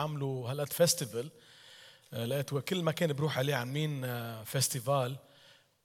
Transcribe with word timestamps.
عملوا 0.00 0.50
هالقد 0.50 0.72
festival 0.72 1.30
آه، 2.12 2.24
لقيت 2.24 2.54
كل 2.54 2.82
مكان 2.82 3.12
بروح 3.12 3.38
عليه 3.38 3.54
عاملين 3.54 4.04
آه، 4.04 4.44
festival 4.44 5.16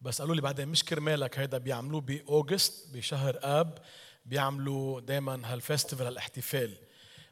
بس 0.01 0.21
قالوا 0.21 0.35
لي 0.35 0.41
بعدين 0.41 0.67
مش 0.67 0.83
كرمالك 0.83 1.39
هيدا 1.39 1.57
بيعملوه 1.57 2.01
ب 2.01 2.14
August 2.14 2.93
بشهر 2.93 3.39
آب 3.41 3.77
بيعملوا 4.25 4.99
دائما 4.99 5.53
هال 5.53 5.63
festival 5.63 6.05
هالاحتفال. 6.05 6.77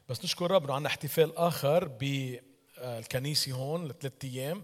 بس 0.08 0.24
نشكر 0.24 0.50
ربنا 0.50 0.74
عندنا 0.74 0.88
احتفال 0.88 1.36
آخر 1.36 1.88
بالكنيسه 1.88 3.52
هون 3.52 3.88
لثلاث 3.88 4.12
أيام. 4.24 4.62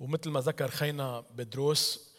ومثل 0.00 0.30
ما 0.30 0.40
ذكر 0.40 0.70
خينا 0.70 1.20
بدروس 1.20 2.12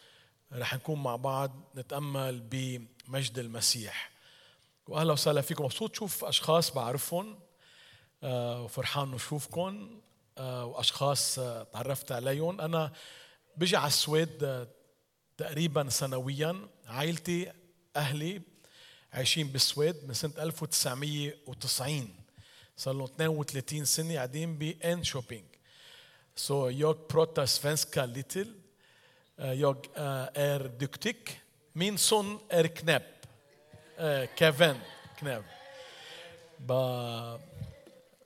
رح 0.53 0.73
نكون 0.75 1.03
مع 1.03 1.15
بعض 1.15 1.71
نتأمل 1.75 2.39
بمجد 2.39 3.39
المسيح. 3.39 4.11
واهلا 4.87 5.13
وسهلا 5.13 5.41
فيكم. 5.41 5.63
مبسوط 5.63 5.95
شوف 5.95 6.25
أشخاص 6.25 6.71
بعرفهم. 6.73 7.33
آه، 7.33 7.52
وفرحان 8.23 9.11
نشوفكم 9.11 9.99
آه، 10.37 10.65
وأشخاص 10.65 11.39
آه، 11.39 11.63
تعرفت 11.63 12.11
عليهم. 12.11 12.61
أنا 12.61 12.91
بجي 13.57 13.77
على 13.77 13.87
السويد 13.87 14.67
تقريبا 15.37 15.89
سنويا. 15.89 16.67
عائلتي 16.87 17.51
أهلي 17.95 18.41
عايشين 19.13 19.47
بالسويد 19.47 19.95
من 20.07 20.13
سنة 20.13 20.31
1990 20.39 22.15
صار 22.77 22.93
لهم 22.93 23.09
32 23.11 23.85
سنة 23.85 24.15
قاعدين 24.15 24.57
ب 24.57 25.03
Jönköping 25.03 25.45
så 26.35 26.69
jag 26.69 26.97
pratar 27.09 27.45
svenska 27.45 28.01
lite 28.01 28.55
jag 29.39 29.75
är 29.97 30.67
duktig 30.67 31.37
مين 31.75 31.97
سون 31.97 32.39
ار 32.51 32.67
كناب 32.67 33.13
كيفن 34.35 34.79
كناب 35.19 35.43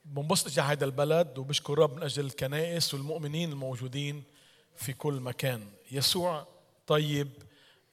بنبسط 0.07 0.59
هذا 0.59 0.85
البلد 0.85 1.37
وبشكر 1.37 1.79
رب 1.79 1.95
من 1.95 2.03
أجل 2.03 2.25
الكنائس 2.25 2.93
والمؤمنين 2.93 3.51
الموجودين 3.51 4.23
في 4.75 4.93
كل 4.93 5.13
مكان. 5.13 5.67
يسوع 5.91 6.47
طيب 6.87 7.29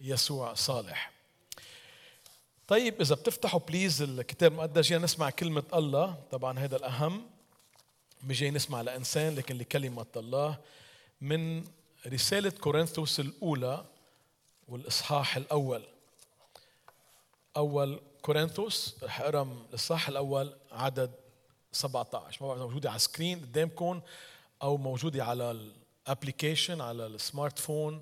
يسوع 0.00 0.54
صالح. 0.54 1.12
طيب 2.68 3.00
إذا 3.00 3.14
بتفتحوا 3.14 3.60
بليز 3.60 4.02
الكتاب 4.02 4.52
المقدس 4.52 4.86
جينا 4.86 5.04
نسمع 5.04 5.30
كلمة 5.30 5.62
الله. 5.74 6.18
طبعا 6.30 6.58
هذا 6.58 6.76
الأهم. 6.76 7.26
مش 8.24 8.40
جاي 8.40 8.50
نسمع 8.50 8.80
لإنسان 8.80 9.34
لكن 9.34 9.58
لكلمة 9.58 10.06
الله. 10.16 10.58
من 11.20 11.64
رسالة 12.06 12.50
كورنثوس 12.50 13.20
الأولى 13.20 13.84
والإصحاح 14.68 15.36
الأول. 15.36 15.82
أول 17.56 18.00
كورنثوس 18.22 18.96
رح 19.02 19.20
أقرأ 19.20 19.42
الإصحاح 19.70 20.08
الأول 20.08 20.56
عدد 20.72 21.23
17 21.74 22.42
ما 22.42 22.48
بعرف 22.48 22.60
موجودة 22.60 22.88
على 22.90 22.96
ال 22.96 23.03
screen 23.03 23.40
قدامكم 23.40 24.00
أو 24.62 24.76
موجودة 24.76 25.24
على 25.24 25.50
ال 26.06 26.12
application 26.12 26.80
على 26.80 27.06
ال 27.06 27.58
smartphone 27.58 28.00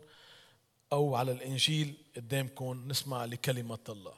أو 0.92 1.15
على 1.15 1.33
الإنجيل 1.33 1.95
قدامكم 2.17 2.89
نسمع 2.89 3.25
لكلمة 3.25 3.78
الله. 3.89 4.15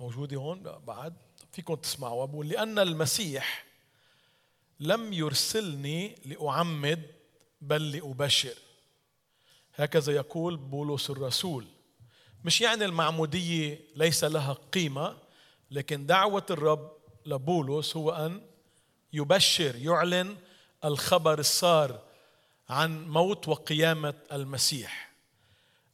موجودة 0.00 0.36
هون؟ 0.36 0.62
بعد. 0.62 1.14
فيكم 1.52 1.74
تسمعوا 1.74 2.26
بقول 2.26 2.48
لأن 2.48 2.78
المسيح 2.78 3.64
لم 4.80 5.12
يرسلني 5.12 6.14
لأعمد 6.24 7.02
بل 7.60 7.90
لأبشر. 7.90 8.54
هكذا 9.74 10.12
يقول 10.12 10.56
بولس 10.56 11.10
الرسول. 11.10 11.66
مش 12.44 12.60
يعني 12.60 12.84
المعمودية 12.84 13.80
ليس 13.96 14.24
لها 14.24 14.52
قيمة 14.52 15.16
لكن 15.70 16.06
دعوة 16.06 16.46
الرب 16.50 16.99
لبولس 17.26 17.96
هو 17.96 18.10
أن 18.10 18.42
يبشر 19.12 19.76
يعلن 19.76 20.36
الخبر 20.84 21.38
السار 21.38 22.02
عن 22.68 23.08
موت 23.08 23.48
وقيامة 23.48 24.14
المسيح. 24.32 25.10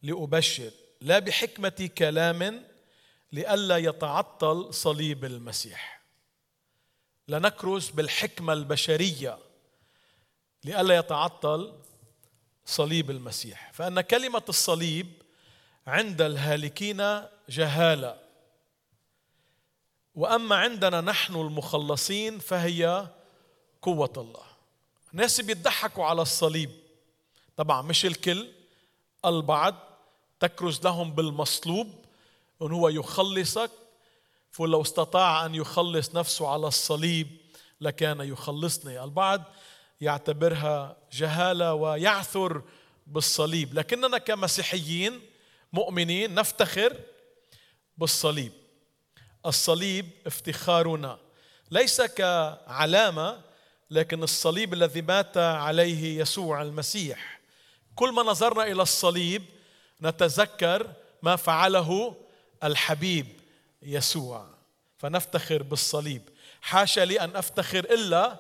لأبشر 0.03 0.71
لا 1.01 1.19
بحكمة 1.19 1.91
كلام 1.99 2.65
لئلا 3.33 3.77
يتعطل 3.77 4.75
صليب 4.75 5.25
المسيح. 5.25 6.01
لنكرز 7.29 7.91
بالحكمة 7.91 8.53
البشرية 8.53 9.39
لئلا 10.65 10.97
يتعطل 10.97 11.73
صليب 12.65 13.11
المسيح. 13.11 13.73
فأن 13.73 14.01
كلمة 14.01 14.43
الصليب 14.49 15.13
عند 15.87 16.23
الهالكين 16.23 17.23
جهالة. 17.49 18.26
وأما 20.17 20.57
عندنا 20.57 21.01
نحن 21.01 21.35
المخلصين 21.35 22.39
فهي 22.39 23.09
قوة 23.83 24.13
الله. 24.17 24.47
ناس 25.13 25.41
بيضحكوا 25.41 26.05
على 26.05 26.23
الصليب. 26.23 26.71
طبعا 27.57 27.83
مش 27.83 28.07
الكل 28.07 28.49
البعض 29.25 29.75
تكرز 30.41 30.85
لهم 30.85 31.13
بالمصلوب 31.13 32.05
إن 32.63 32.73
هو 32.73 32.89
يخلصك 32.89 33.71
فلو 34.51 34.83
استطاع 34.83 35.47
أن 35.47 35.55
يخلص 35.55 36.15
نفسه 36.15 36.49
على 36.49 36.67
الصليب 36.67 37.29
لكان 37.81 38.21
يخلصني. 38.21 39.05
البعض 39.05 39.43
يعتبرها 40.01 40.97
جهالة 41.13 41.75
ويعثر 41.75 42.63
بالصليب. 43.07 43.75
لكننا 43.75 44.19
كمسيحيين 44.19 45.21
مؤمنين 45.73 46.35
نفتخر 46.35 46.97
بالصليب. 47.99 48.53
الصليب 49.47 50.11
افتخارنا 50.27 51.19
ليس 51.71 52.03
كعلامة 52.03 53.41
لكن 53.91 54.23
الصليب 54.23 54.75
الذي 54.75 55.03
مات 55.03 55.37
عليه 55.37 56.21
يسوع 56.21 56.63
المسيح. 56.63 57.41
كل 57.95 58.13
ما 58.13 58.23
نظرنا 58.23 58.63
إلى 58.63 58.83
الصليب 58.83 59.43
نتذكر 60.03 60.93
ما 61.23 61.37
فعله 61.37 62.17
الحبيب 62.65 63.27
يسوع. 63.83 64.47
فنفتخر 64.99 65.63
بالصليب. 65.63 66.23
حاشا 66.61 67.01
لي 67.01 67.21
أن 67.21 67.37
أفتخر 67.37 67.79
إلا 67.79 68.37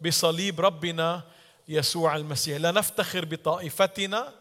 بصليب 0.00 0.60
ربنا 0.60 1.22
يسوع 1.68 2.16
المسيح. 2.16 2.60
لا 2.60 2.70
نفتخر 2.70 3.24
بطائفتنا 3.24 4.32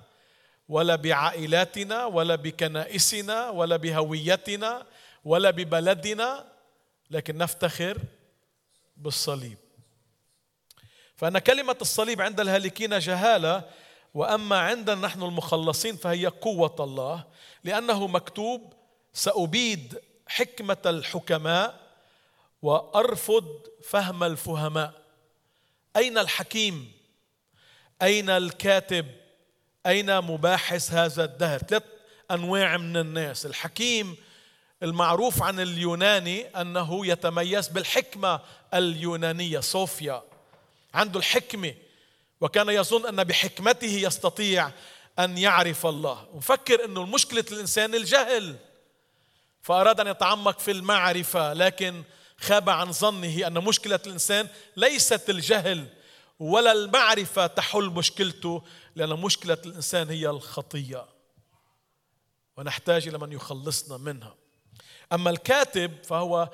ولا 0.69 0.95
بعائلاتنا 0.95 2.05
ولا 2.05 2.35
بكنائسنا 2.35 3.49
ولا 3.49 3.77
بهويتنا 3.77 4.85
ولا 5.25 5.49
ببلدنا 5.49 6.45
لكن 7.11 7.37
نفتخر 7.37 7.97
بالصليب 8.97 9.57
فأن 11.15 11.39
كلمة 11.39 11.75
الصليب 11.81 12.21
عند 12.21 12.39
الهالكين 12.39 12.99
جهالة 12.99 13.63
وأما 14.13 14.59
عندنا 14.59 15.01
نحن 15.07 15.23
المخلصين 15.23 15.95
فهي 15.95 16.27
قوة 16.27 16.75
الله 16.79 17.25
لأنه 17.63 18.07
مكتوب 18.07 18.73
سأبيد 19.13 19.99
حكمة 20.27 20.77
الحكماء 20.85 21.79
وأرفض 22.61 23.67
فهم 23.83 24.23
الفهماء 24.23 24.93
أين 25.95 26.17
الحكيم؟ 26.17 26.91
أين 28.01 28.29
الكاتب؟ 28.29 29.05
أين 29.85 30.21
مباحث 30.21 30.91
هذا 30.91 31.23
الدهر؟ 31.23 31.59
ثلاث 31.59 31.83
أنواع 32.31 32.77
من 32.77 32.97
الناس 32.97 33.45
الحكيم 33.45 34.17
المعروف 34.83 35.43
عن 35.43 35.59
اليوناني 35.59 36.47
أنه 36.47 37.05
يتميز 37.05 37.67
بالحكمة 37.67 38.39
اليونانية 38.73 39.59
صوفيا. 39.59 40.23
عنده 40.93 41.19
الحكمة 41.19 41.75
وكان 42.41 42.69
يظن 42.69 43.07
أن 43.07 43.23
بحكمته 43.23 43.87
يستطيع 43.87 44.71
أن 45.19 45.37
يعرف 45.37 45.85
الله. 45.85 46.27
وفكر 46.33 46.85
أنه 46.85 47.05
مشكلة 47.05 47.45
الإنسان 47.51 47.95
الجهل. 47.95 48.55
فأراد 49.61 49.99
أن 49.99 50.07
يتعمق 50.07 50.59
في 50.59 50.71
المعرفة 50.71 51.53
لكن 51.53 52.03
خاب 52.37 52.69
عن 52.69 52.91
ظنه 52.91 53.47
أن 53.47 53.53
مشكلة 53.53 53.99
الإنسان 54.05 54.47
ليست 54.75 55.29
الجهل 55.29 55.87
ولا 56.39 56.71
المعرفة 56.71 57.47
تحل 57.47 57.85
مشكلته 57.85 58.63
لأن 58.95 59.09
مشكلة 59.09 59.57
الإنسان 59.65 60.09
هي 60.09 60.29
الخطية. 60.29 61.05
ونحتاج 62.57 63.07
إلى 63.07 63.17
من 63.17 63.31
يخلصنا 63.31 63.97
منها. 63.97 64.38
أما 65.13 65.29
الكاتب 65.29 66.03
فهو 66.03 66.49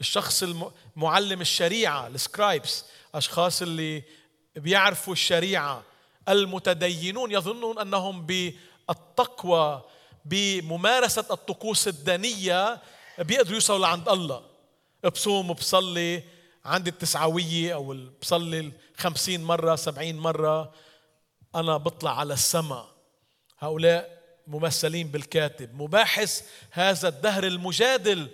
الشخص 0.00 0.44
المعلم 0.96 1.40
الشريعة 1.40 2.06
السكرايبس 2.06 2.84
أشخاص 3.14 3.62
اللي 3.62 4.02
بيعرفوا 4.56 5.12
الشريعة. 5.12 5.82
المتدينون 6.28 7.32
يظنون 7.32 7.78
أنهم 7.78 8.26
بالتقوى 8.26 9.82
بممارسة 10.24 11.24
الطقوس 11.30 11.88
الدينية 11.88 12.82
بيقدروا 13.18 13.54
يوصلوا 13.54 13.78
لعند 13.78 14.08
الله. 14.08 14.42
بصوم 15.14 15.52
بصلي 15.52 16.22
عندي 16.64 16.90
التسعوية 16.90 17.74
أو 17.74 17.96
بصلي 18.22 18.72
خمسين 18.96 19.44
مرة 19.44 19.76
سبعين 19.76 20.18
مرة 20.18 20.72
أنا 21.54 21.76
بطلع 21.76 22.18
على 22.18 22.34
السماء. 22.34 22.88
هؤلاء 23.58 24.23
ممثلين 24.46 25.08
بالكاتب 25.08 25.82
مباحث 25.82 26.42
هذا 26.70 27.08
الدهر 27.08 27.46
المجادل. 27.46 28.28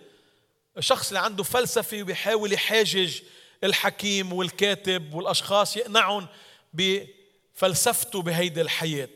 الشخص 0.79 1.09
اللي 1.09 1.21
عنده 1.21 1.43
فلسفة 1.43 2.03
وبيحاول 2.03 2.53
يحاجج 2.53 3.21
الحكيم 3.65 4.33
والكاتب 4.33 5.15
والأشخاص 5.15 5.77
يقنعهم 5.77 6.27
بفلسفته 6.75 8.23
بهيدي 8.23 8.61
الحياة. 8.61 9.09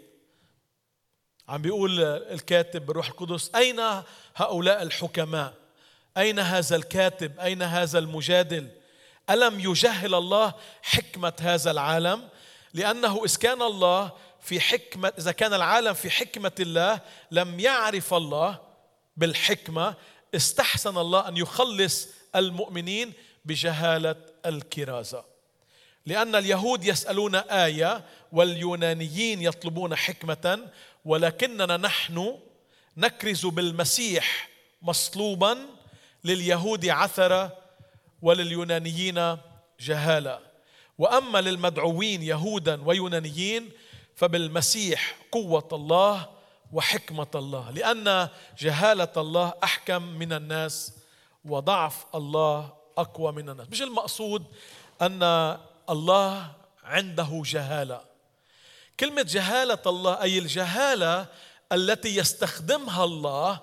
عم 1.49 1.63
بيقول 1.63 2.01
الكاتب 2.03 2.87
بالروح 2.87 3.09
القدس 3.09 3.51
أين 3.55 3.81
هؤلاء 4.37 4.83
الحكماء؟ 4.83 5.55
أين 6.17 6.39
هذا 6.39 6.77
الكاتب؟ 6.77 7.41
أين 7.41 7.63
هذا 7.63 7.99
المجادل؟ 7.99 8.69
ألم 9.31 9.61
يجهل 9.61 10.15
الله 10.15 10.55
حكمة 10.83 11.33
هذا 11.41 11.71
العالم؟ 11.71 12.29
لأنه 12.75 13.25
إذ 13.25 13.37
كان 13.37 13.63
الله 13.63 14.13
في 14.45 14.61
حكمة 14.61 15.13
إذا 15.19 15.33
كان 15.33 15.55
العالم 15.55 15.95
في 15.95 16.11
حكمة 16.11 16.53
الله 16.61 17.01
لم 17.31 17.61
يعرف 17.61 18.15
الله 18.15 18.61
بالحكمة 19.17 19.95
استحسن 20.35 20.99
الله 20.99 21.29
أن 21.29 21.37
يخلص 21.37 22.09
المؤمنين 22.37 23.13
بجهالة 23.45 24.17
الكرازة. 24.47 25.25
لأن 26.07 26.35
اليهود 26.35 26.85
يسألون 26.85 27.35
آية 27.35 28.05
واليونانيين 28.33 29.43
يطلبون 29.43 29.97
حكمة 29.97 30.69
ولكننا 31.05 31.77
نحن 31.77 32.39
نكرز 32.97 33.47
بالمسيح 33.47 34.49
مصلوبا 34.83 35.59
لليهود 36.25 36.87
عثره 36.87 37.59
ولليونانيين 38.23 39.37
جهالة. 39.81 40.41
وأما 40.99 41.41
للمدعوين 41.41 42.23
يهودا 42.23 42.83
ويونانيين 42.83 43.71
فبالمسيح 44.17 45.17
قوة 45.33 45.69
الله 45.73 46.29
وحكمة 46.73 47.27
الله 47.35 47.71
لأن 47.71 48.29
جهالة 48.59 49.13
الله 49.17 49.53
أحكم 49.65 50.03
من 50.03 50.33
الناس 50.33 50.93
وضعف 51.45 52.07
الله 52.15 52.73
أقوى 52.99 53.33
من 53.33 53.49
الناس. 53.49 53.69
مش 53.71 53.83
المقصود 53.83 54.45
أن 55.03 55.23
الله 55.91 56.53
عنده 56.85 57.43
جهالة. 57.45 58.01
كلمة 59.01 59.23
جهالة 59.23 59.79
الله 59.87 60.23
أي 60.23 60.39
الجهالة 60.39 61.27
التي 61.73 62.17
يستخدمها 62.17 63.05
الله 63.05 63.61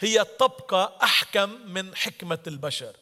هي 0.00 0.24
تبقى 0.24 0.98
أحكم 1.02 1.50
من 1.66 1.96
حكمة 1.96 2.38
البشر. 2.46 2.96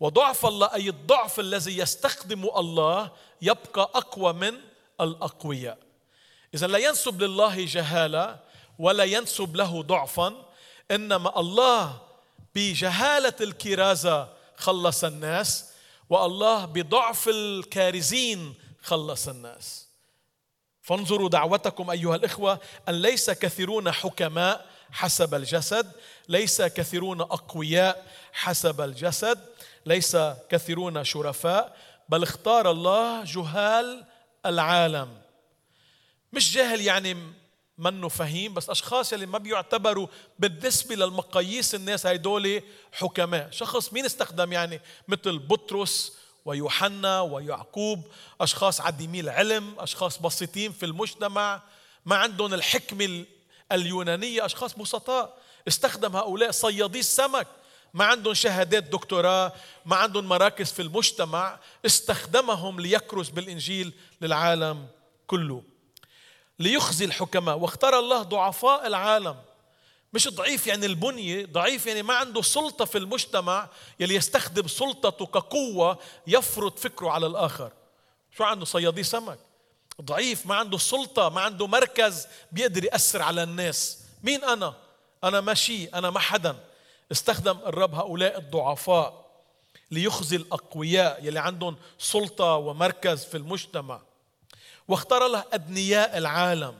وضعف 0.00 0.46
الله 0.46 0.74
أي 0.74 0.88
الضعف 0.88 1.40
الذي 1.40 1.78
يستخدمه 1.78 2.60
الله 2.60 3.10
يبقى 3.42 3.82
أقوى 3.94 4.32
من 4.32 4.54
الأقوياء. 5.00 5.78
إذا 6.54 6.66
لا 6.66 6.78
ينسب 6.78 7.22
لله 7.22 7.64
جهالة 7.64 8.38
ولا 8.78 9.04
ينسب 9.04 9.56
له 9.56 9.82
ضعفا 9.82 10.34
إنما 10.90 11.40
الله 11.40 12.00
بجهالة 12.54 13.34
الكرازة 13.40 14.28
خلص 14.56 15.04
الناس 15.04 15.70
والله 16.10 16.64
بضعف 16.64 17.28
الكارزين 17.28 18.54
خلص 18.82 19.28
الناس. 19.28 19.88
فانظروا 20.82 21.28
دعوتكم 21.28 21.90
أيها 21.90 22.16
الإخوة 22.16 22.60
أن 22.88 23.02
ليس 23.02 23.30
كثيرون 23.30 23.92
حكماء 23.92 24.66
حسب 24.90 25.34
الجسد 25.34 25.92
ليس 26.28 26.62
كثيرون 26.62 27.20
أقوياء 27.20 28.06
حسب 28.32 28.80
الجسد 28.80 29.38
ليس 29.86 30.16
كثيرون 30.48 31.04
شرفاء 31.04 31.76
بل 32.08 32.22
اختار 32.22 32.70
الله 32.70 33.24
جهال 33.24 34.04
العالم. 34.46 35.19
مش 36.32 36.54
جاهل 36.54 36.80
يعني 36.80 37.16
منه 37.78 38.08
فهيم 38.08 38.54
بس 38.54 38.70
أشخاص 38.70 39.12
اللي 39.12 39.26
ما 39.26 39.38
بيعتبروا 39.38 40.06
بالنسبة 40.38 40.94
للمقاييس 40.94 41.74
الناس 41.74 42.06
هيدول 42.06 42.62
حكماء. 42.92 43.50
شخص 43.50 43.92
مين 43.92 44.04
استخدم 44.04 44.52
يعني؟ 44.52 44.80
مثل 45.08 45.38
بطرس 45.38 46.12
ويوحنا 46.44 47.20
ويعقوب 47.20 48.02
أشخاص 48.40 48.80
عديمي 48.80 49.20
العلم 49.20 49.74
أشخاص 49.78 50.18
بسيطين 50.18 50.72
في 50.72 50.86
المجتمع 50.86 51.62
ما 52.06 52.16
عندهم 52.16 52.54
الحكمة 52.54 53.24
اليونانية 53.72 54.44
أشخاص 54.44 54.74
بسطاء. 54.74 55.38
استخدم 55.68 56.16
هؤلاء 56.16 56.50
صيادي 56.50 56.98
السمك. 57.00 57.46
ما 57.94 58.04
عندهم 58.04 58.34
شهادات 58.34 58.82
دكتوراه 58.84 59.52
ما 59.86 59.96
عندهم 59.96 60.28
مراكز 60.28 60.72
في 60.72 60.82
المجتمع. 60.82 61.58
استخدمهم 61.86 62.80
ليكرز 62.80 63.28
بالإنجيل 63.28 63.92
للعالم 64.20 64.86
كله. 65.26 65.69
ليخزي 66.60 67.04
الحكماء. 67.04 67.58
واختار 67.58 67.98
الله 67.98 68.22
ضعفاء 68.22 68.86
العالم. 68.86 69.36
مش 70.12 70.28
ضعيف 70.28 70.66
يعني 70.66 70.86
البنية 70.86 71.46
ضعيف 71.46 71.86
يعني 71.86 72.02
ما 72.02 72.14
عنده 72.14 72.42
سلطة 72.42 72.84
في 72.84 72.98
المجتمع 72.98 73.68
يلي 74.00 74.14
يستخدم 74.14 74.68
سلطته 74.68 75.26
كقوة 75.26 75.98
يفرض 76.26 76.76
فكره 76.76 77.10
على 77.10 77.26
الآخر. 77.26 77.72
شو 78.36 78.44
عنده؟ 78.44 78.64
صيادي 78.64 79.02
سمك. 79.02 79.38
ضعيف 80.02 80.46
ما 80.46 80.54
عنده 80.54 80.78
سلطة 80.78 81.28
ما 81.28 81.40
عنده 81.40 81.66
مركز 81.66 82.26
بيقدر 82.52 82.84
يأثر 82.84 83.22
على 83.22 83.42
الناس. 83.42 83.98
مين 84.22 84.44
أنا؟ 84.44 84.74
أنا 85.24 85.40
ماشي 85.40 85.84
أنا 85.84 86.10
ما 86.10 86.20
حدا. 86.20 86.56
استخدم 87.12 87.58
الرب 87.66 87.94
هؤلاء 87.94 88.38
الضعفاء 88.38 89.30
ليخزي 89.90 90.36
الأقوياء 90.36 91.24
يلي 91.24 91.38
عندهم 91.40 91.76
سلطة 91.98 92.54
ومركز 92.54 93.24
في 93.24 93.36
المجتمع. 93.36 94.00
واختار 94.90 95.26
له 95.28 95.44
أدنياء 95.52 96.18
العالم. 96.18 96.74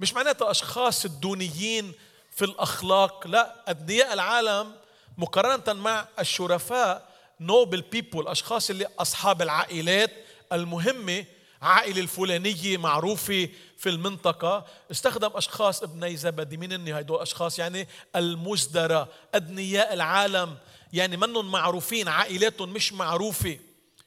مش 0.00 0.14
معناتها 0.14 0.50
أشخاص 0.50 1.04
الدونيين 1.04 1.92
في 2.30 2.44
الأخلاق 2.44 3.26
لا 3.26 3.54
أدنياء 3.68 4.12
العالم 4.12 4.72
مقارنة 5.18 5.80
مع 5.80 6.08
الشرفاء 6.18 7.08
نوبل 7.40 7.80
بيبول 7.80 8.28
أشخاص 8.28 8.70
اللي 8.70 8.86
أصحاب 8.98 9.42
العائلات 9.42 10.10
المهمة 10.52 11.24
عائلة 11.62 12.00
الفلانية 12.00 12.76
معروفة 12.76 13.48
في 13.78 13.88
المنطقة. 13.88 14.66
استخدم 14.90 15.30
أشخاص 15.34 15.82
ابني 15.82 16.16
زبدي 16.16 16.56
مين 16.56 16.72
إني 16.72 17.00
هدول 17.00 17.20
أشخاص 17.22 17.58
يعني 17.58 17.88
المزدرة 18.16 19.08
أدنياء 19.34 19.94
العالم. 19.94 20.56
يعني 20.92 21.16
منهم 21.16 21.50
معروفين 21.50 22.08
عائلاتهم 22.08 22.72
مش 22.72 22.92
معروفة. 22.92 23.58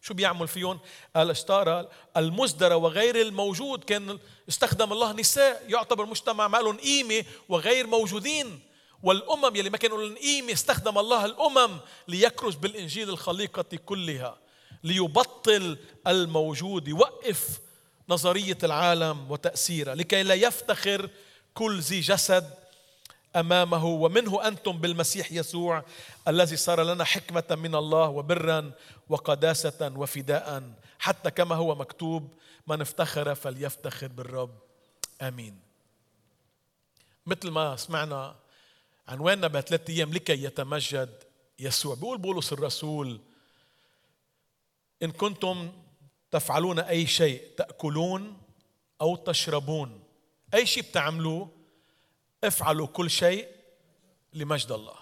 شو 0.01 0.13
بيعمل 0.13 0.47
فيهم؟ 0.47 0.79
قال 1.15 1.29
اشترى 1.29 1.89
المزدرى 2.17 2.75
وغير 2.75 3.21
الموجود 3.21 3.83
كان 3.83 4.19
استخدم 4.49 4.93
الله 4.93 5.11
نساء 5.11 5.65
يعتبر 5.67 6.05
مجتمع 6.05 6.47
ما 6.47 6.57
لهم 6.57 6.77
قيمة 6.77 7.25
وغير 7.49 7.87
موجودين 7.87 8.59
والأمم 9.03 9.55
يلي 9.55 9.69
ما 9.69 9.77
كانوا 9.77 10.03
لهم 10.03 10.15
قيمة 10.17 10.53
استخدم 10.53 10.97
الله 10.97 11.25
الأمم 11.25 11.77
ليكرز 12.07 12.55
بالإنجيل 12.55 13.09
الخليقة 13.09 13.77
كلها 13.85 14.37
ليبطل 14.83 15.77
الموجود 16.07 16.87
يوقف 16.87 17.59
نظرية 18.09 18.57
العالم 18.63 19.31
وتأثيرها 19.31 19.95
لكي 19.95 20.23
لا 20.23 20.33
يفتخر 20.33 21.09
كل 21.53 21.79
ذي 21.79 21.99
جسد 21.99 22.53
أمامه 23.35 23.85
ومنه 23.85 24.47
أنتم 24.47 24.77
بالمسيح 24.77 25.31
يسوع 25.31 25.83
الذي 26.27 26.55
صار 26.55 26.83
لنا 26.83 27.03
حكمة 27.03 27.43
من 27.51 27.75
الله 27.75 28.09
وبرا 28.09 28.71
وقداسة 29.09 29.93
وفداء 29.95 30.73
حتى 30.99 31.31
كما 31.31 31.55
هو 31.55 31.75
مكتوب 31.75 32.33
من 32.67 32.81
افتخر 32.81 33.35
فليفتخر 33.35 34.07
بالرب. 34.07 34.57
آمين. 35.21 35.59
مثل 37.25 37.49
ما 37.49 37.75
سمعنا 37.75 38.35
عنواننا 39.07 39.47
بثلاث 39.47 39.89
أيام 39.89 40.13
لكي 40.13 40.43
يتمجد 40.43 41.23
يسوع. 41.59 41.95
بيقول 41.95 42.17
بولس 42.17 42.53
الرسول 42.53 43.21
إن 45.03 45.11
كنتم 45.11 45.71
تفعلون 46.31 46.79
أي 46.79 47.07
شيء 47.07 47.43
تأكلون 47.57 48.37
أو 49.01 49.15
تشربون 49.15 50.03
أي 50.53 50.65
شيء 50.65 50.83
بتعملوه 50.83 51.58
افعلوا 52.43 52.87
كل 52.87 53.09
شيء 53.09 53.47
لمجد 54.33 54.71
الله. 54.71 54.99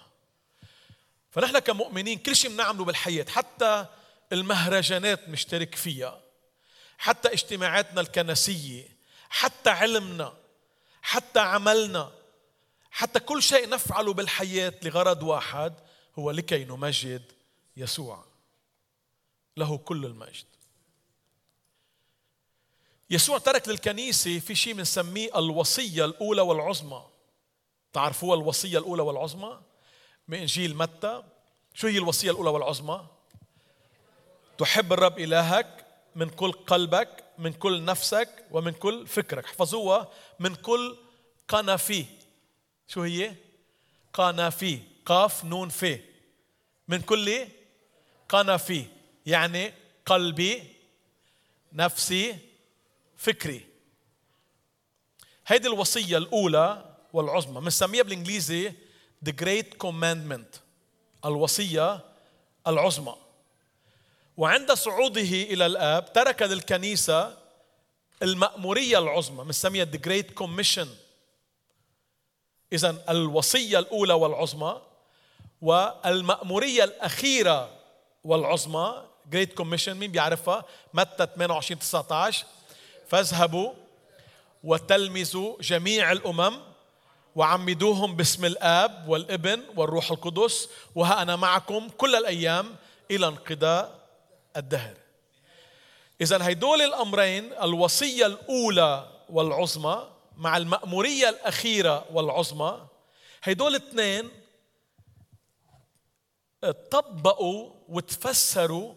فنحن 1.30 1.58
كمؤمنين 1.58 2.18
كل 2.18 2.36
شيء 2.36 2.50
بنعمله 2.50 2.84
بالحياة 2.84 3.26
حتى 3.28 3.86
المهرجانات 4.32 5.28
مشترك 5.28 5.74
فيها 5.74 6.20
حتى 6.98 7.32
اجتماعاتنا 7.32 8.00
الكنسية 8.00 8.88
حتى 9.28 9.70
علمنا 9.70 10.36
حتى 11.02 11.40
عملنا 11.40 12.12
حتى 12.90 13.20
كل 13.20 13.42
شيء 13.42 13.68
نفعله 13.68 14.12
بالحياة 14.12 14.74
لغرض 14.82 15.22
واحد 15.22 15.74
هو 16.18 16.30
لكي 16.30 16.64
نمجد 16.64 17.32
يسوع. 17.76 18.24
له 19.56 19.78
كل 19.78 20.04
المجد. 20.06 20.44
يسوع 23.10 23.38
ترك 23.38 23.68
للكنيسة 23.68 24.38
في 24.38 24.54
شيء 24.54 24.72
بنسميه 24.72 25.38
الوصية 25.38 26.04
الأولى 26.04 26.42
والعظمى. 26.42 27.06
تعرفوها 27.98 28.38
الوصية 28.38 28.78
الأولى 28.78 29.02
والعظمى؟ 29.02 29.60
من 30.28 30.38
إنجيل 30.38 30.76
متى؟ 30.76 31.22
شو 31.74 31.86
هي 31.86 31.98
الوصية 31.98 32.30
الأولى 32.30 32.50
والعظمى؟ 32.50 33.06
تحب 34.58 34.92
الرب 34.92 35.18
إلهك 35.18 35.86
من 36.16 36.28
كل 36.28 36.52
قلبك 36.52 37.24
من 37.38 37.52
كل 37.52 37.84
نفسك 37.84 38.44
ومن 38.50 38.72
كل 38.72 39.06
فكرك. 39.06 39.44
احفظوها 39.44 40.10
من 40.38 40.54
كل 40.54 40.96
قنافي. 41.48 42.04
شو 42.88 43.02
هي؟ 43.02 43.34
قنافي. 44.12 44.80
قاف 45.06 45.44
نون 45.44 45.68
في 45.68 46.00
من 46.88 47.00
كل 47.00 47.48
قنافي. 48.28 48.86
يعني 49.26 49.74
قلبي 50.06 50.76
نفسي 51.72 52.38
فكري. 53.16 53.66
هيدي 55.46 55.68
الوصية 55.68 56.18
الأولى 56.18 56.87
والعظمى. 57.12 57.60
بنسميها 57.60 58.02
بالإنجليزي 58.02 58.72
the 59.24 59.32
great 59.32 59.86
commandment 59.86 60.58
الوصية 61.24 62.00
العظمى. 62.66 63.14
وعند 64.36 64.72
صعوده 64.72 65.20
إلى 65.22 65.66
الآب 65.66 66.12
ترك 66.12 66.42
للكنيسة 66.42 67.36
المأمورية 68.22 68.98
العظمى 68.98 69.44
بنسميها 69.44 69.84
the 69.84 69.98
great 69.98 70.44
commission. 70.44 70.86
إذا 72.72 73.04
الوصية 73.08 73.78
الأولى 73.78 74.14
والعظمى 74.14 74.82
والمأمورية 75.62 76.84
الأخيرة 76.84 77.70
والعظمى. 78.24 79.04
جريت 79.30 79.54
كوميشن 79.54 79.94
مين 79.94 80.12
بيعرفها؟ 80.12 80.64
متى 80.94 81.26
28 81.36 81.78
19 81.78 82.46
فاذهبوا 83.08 83.72
وتلمذوا 84.64 85.56
جميع 85.60 86.12
الأمم 86.12 86.67
وعمدوهم 87.38 88.16
باسم 88.16 88.44
الآب 88.44 89.08
والابن 89.08 89.62
والروح 89.76 90.10
القدس 90.10 90.68
وها 90.94 91.22
أنا 91.22 91.36
معكم 91.36 91.88
كل 91.88 92.14
الأيام 92.16 92.76
إلى 93.10 93.26
انقضاء 93.26 93.98
الدهر. 94.56 94.96
إذا 96.20 96.46
هيدول 96.46 96.82
الأمرين 96.82 97.52
الوصية 97.62 98.26
الأولى 98.26 99.10
والعظمى 99.30 100.08
مع 100.36 100.56
المأمورية 100.56 101.28
الأخيرة 101.28 102.06
والعظمى 102.12 102.86
هيدول 103.42 103.76
الاثنين 103.76 104.30
طبقوا 106.90 107.70
وتفسروا 107.88 108.94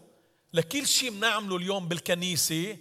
لكل 0.52 0.86
شيء 0.86 1.10
بنعمله 1.10 1.56
اليوم 1.56 1.88
بالكنيسة 1.88 2.76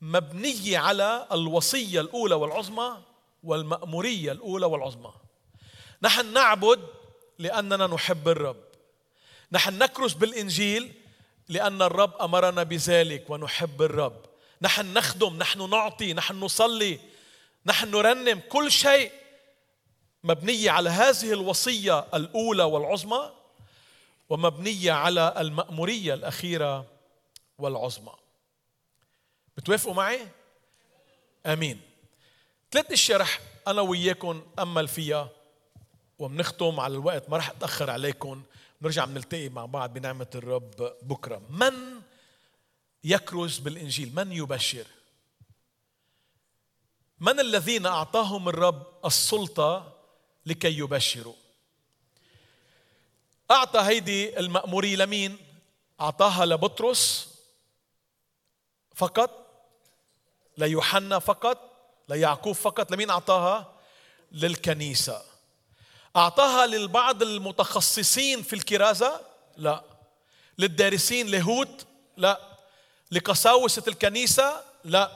مبنية 0.00 0.78
على 0.78 1.26
الوصية 1.32 2.00
الأولى 2.00 2.34
والعظمى 2.34 2.96
والمأمورية 3.46 4.32
الأولى 4.32 4.66
والعظمى. 4.66 5.12
نحن 6.02 6.32
نعبد 6.32 6.80
لأننا 7.38 7.86
نحب 7.86 8.28
الرب. 8.28 8.64
نحن 9.52 9.78
نكرس 9.78 10.12
بالإنجيل 10.12 10.92
لأن 11.48 11.82
الرب 11.82 12.14
أمرنا 12.22 12.62
بذلك 12.62 13.30
ونحب 13.30 13.82
الرب. 13.82 14.26
نحن 14.62 14.92
نخدم 14.92 15.36
نحن 15.36 15.70
نعطي 15.70 16.12
نحن 16.12 16.40
نصلي 16.40 17.00
نحن 17.66 17.90
نرنم 17.90 18.40
كل 18.48 18.70
شيء 18.72 19.12
مبنية 20.24 20.70
على 20.70 20.90
هذه 20.90 21.32
الوصية 21.32 22.06
الأولى 22.14 22.62
والعظمى 22.62 23.32
ومبنية 24.28 24.92
على 24.92 25.34
المأمورية 25.38 26.14
الأخيرة 26.14 26.86
والعظمى. 27.58 28.12
بتوافقوا 29.56 29.94
معي؟ 29.94 30.28
آمين. 31.46 31.80
ثلاث 32.76 32.92
اشياء 32.92 33.20
رح 33.20 33.40
أنا 33.68 33.80
وياكم 33.80 34.46
أمل 34.58 34.88
فيها 34.88 35.30
وبنختم 36.18 36.80
على 36.80 36.94
الوقت 36.94 37.30
ما 37.30 37.36
رح 37.36 37.50
أتأخر 37.50 37.90
عليكم 37.90 38.42
نرجع 38.82 39.04
بنلتقي 39.04 39.48
مع 39.48 39.66
بعض 39.66 39.92
بنعمة 39.92 40.26
الرب 40.34 40.96
بكرة. 41.02 41.42
من 41.50 42.02
يكرز 43.04 43.58
بالإنجيل؟ 43.58 44.14
من 44.14 44.32
يبشر؟ 44.32 44.86
من 47.20 47.40
الذين 47.40 47.86
أعطاهم 47.86 48.48
الرب 48.48 48.86
السلطة 49.04 49.92
لكي 50.46 50.78
يبشروا؟ 50.78 51.34
أعطى 53.50 53.80
هيدي 53.80 54.38
المأمورية 54.38 54.96
لمين؟ 54.96 55.36
أعطاها 56.00 56.46
لبطرس 56.46 57.34
فقط؟ 58.94 59.46
ليوحنا 60.58 61.18
فقط؟ 61.18 61.75
ليعقوب 62.08 62.54
فقط 62.54 62.90
لمين 62.92 63.10
أعطاها؟ 63.10 63.72
للكنيسة. 64.32 65.22
أعطاها 66.16 66.66
للبعض 66.66 67.22
المتخصصين 67.22 68.42
في 68.42 68.52
الكرازة؟ 68.52 69.20
لا. 69.56 69.82
للدارسين 70.58 71.26
لاهوت 71.26 71.86
لا. 72.16 72.40
لقساوسة 73.10 73.82
الكنيسة؟ 73.88 74.60
لا. 74.84 75.10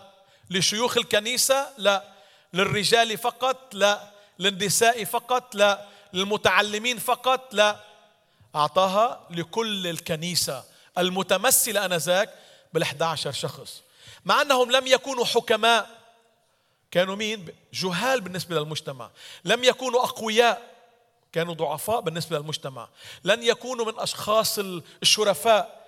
لشيوخ 0.51 0.97
الكنيسة؟ 0.97 1.69
لا. 1.79 2.05
للرجال 2.53 3.19
فقط؟ 3.19 3.75
لا. 3.75 4.11
للنساء 4.39 5.05
فقط؟ 5.05 5.55
لا. 5.55 5.87
للمتعلمين 6.13 6.99
فقط؟ 6.99 7.55
لا. 7.55 7.77
أعطاها 8.57 9.27
لكل 9.31 9.87
الكنيسة 9.87 10.65
المتمثلة 10.99 11.85
أنذاك 11.85 12.35
بال11 12.79 13.15
شخص. 13.31 13.83
مع 14.25 14.43
أنهم 14.43 14.71
لم 14.71 14.87
يكونوا 14.87 15.25
حكماء 15.25 16.00
كانوا 16.91 17.17
مين؟ 17.17 17.49
جهال 17.73 18.21
بالنسبة 18.21 18.59
للمجتمع. 18.59 19.11
لم 19.45 19.65
يكونوا 19.65 20.05
أقوياء 20.05 20.71
كانوا 21.33 21.55
ضعفاء 21.55 22.01
بالنسبة 22.01 22.39
للمجتمع. 22.39 22.89
لن 23.25 23.43
يكونوا 23.43 23.87
من 23.87 23.99
أشخاص 23.99 24.59
الشرفاء 25.03 25.81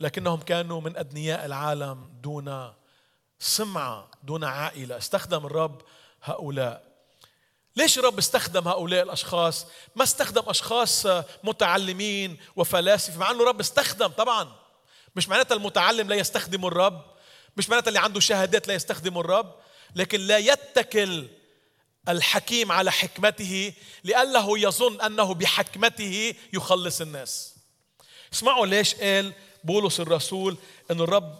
لكنهم 0.00 0.40
كانوا 0.40 0.80
من 0.80 0.96
أدنياء 0.96 1.44
العالم 1.44 2.10
دون 2.22 2.72
سمعة 3.38 4.08
دون 4.22 4.44
عائلة. 4.44 4.96
استخدم 4.98 5.46
الرب 5.46 5.82
هؤلاء. 6.22 6.94
ليش 7.76 7.98
الرب 7.98 8.18
استخدم 8.18 8.68
هؤلاء 8.68 9.02
الأشخاص؟ 9.02 9.66
ما 9.96 10.02
استخدم 10.02 10.42
أشخاص 10.46 11.06
متعلمين 11.44 12.36
وفلاسفة 12.56 13.18
مع 13.18 13.30
إنه 13.30 13.42
الرب 13.42 13.60
استخدم 13.60 14.08
طبعا. 14.08 14.52
مش 15.16 15.28
معناتها 15.28 15.54
المتعلم 15.54 16.08
لا 16.08 16.14
يستخدم 16.14 16.66
الرب 16.66 17.04
مش 17.56 17.70
معناتها 17.70 17.88
اللي 17.88 18.00
عنده 18.00 18.20
شهادات 18.20 18.68
لا 18.68 18.74
يستخدم 18.74 19.18
الرب. 19.18 19.54
لكن 19.94 20.20
لا 20.20 20.38
يتكل 20.38 21.28
الحكيم 22.08 22.72
على 22.72 22.92
حكمته 22.92 23.72
لأنه 24.04 24.58
يظن 24.58 25.00
أنه 25.00 25.34
بحكمته 25.34 26.34
يخلص 26.52 27.00
الناس. 27.00 27.54
اسمعوا 28.32 28.66
ليش 28.66 28.94
قال 28.94 29.32
بولس 29.64 30.00
الرسول 30.00 30.56
أن 30.90 31.00
الرب 31.00 31.38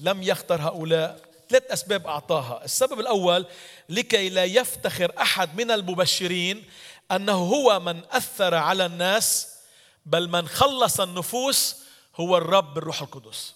لم 0.00 0.22
يختر 0.22 0.62
هؤلاء. 0.62 1.30
ثلاث 1.48 1.62
أسباب 1.70 2.06
أعطاها. 2.06 2.64
السبب 2.64 3.00
الأول 3.00 3.46
لكي 3.88 4.28
لا 4.28 4.44
يفتخر 4.44 5.12
أحد 5.18 5.60
من 5.60 5.70
المبشرين 5.70 6.64
أنه 7.12 7.32
هو 7.32 7.80
من 7.80 8.00
أثر 8.10 8.54
على 8.54 8.86
الناس 8.86 9.48
بل 10.06 10.28
من 10.28 10.48
خلص 10.48 11.00
النفوس 11.00 11.76
هو 12.16 12.36
الرب 12.36 12.74
بالروح 12.74 13.02
القدس. 13.02 13.54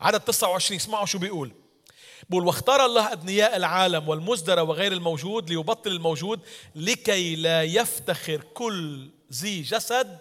عدد 0.00 0.20
29 0.20 0.80
اسمعوا 0.80 1.06
شو 1.06 1.18
بيقول. 1.18 1.63
بقول 2.30 2.46
واختار 2.46 2.84
الله 2.84 3.12
أدنياء 3.12 3.56
العالم 3.56 4.08
والمزدرى 4.08 4.60
وغير 4.60 4.92
الموجود 4.92 5.50
ليبطل 5.50 5.90
الموجود 5.90 6.40
لكي 6.74 7.36
لا 7.36 7.62
يفتخر 7.62 8.40
كل 8.54 9.08
ذي 9.32 9.62
جسد 9.62 10.18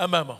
أمامه. 0.00 0.38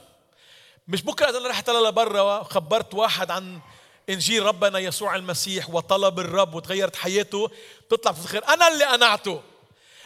مش 0.88 1.02
بكرة 1.02 1.38
أنا 1.38 1.48
رحت 1.48 1.70
لبرا 1.70 2.20
وخبرت 2.20 2.94
واحد 2.94 3.30
عن 3.30 3.60
إنجيل 4.08 4.42
ربنا 4.42 4.78
يسوع 4.78 5.16
المسيح 5.16 5.70
وطلب 5.70 6.20
الرب 6.20 6.54
وتغيرت 6.54 6.96
حياته 6.96 7.50
تطلع 7.90 8.12
تفتخر 8.12 8.44
أنا 8.48 8.68
اللي 8.68 8.84
قنعته. 8.84 9.42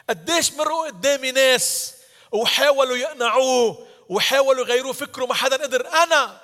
قديش 0.08 0.52
مروا 0.52 0.86
قدامي 0.86 1.30
ناس 1.32 1.94
وحاولوا 2.32 2.96
يقنعوه 2.96 3.86
وحاولوا 4.08 4.64
يغيروا 4.64 4.92
فكره 4.92 5.26
ما 5.26 5.34
حدا 5.34 5.62
قدر. 5.62 5.86
أنا. 5.86 6.40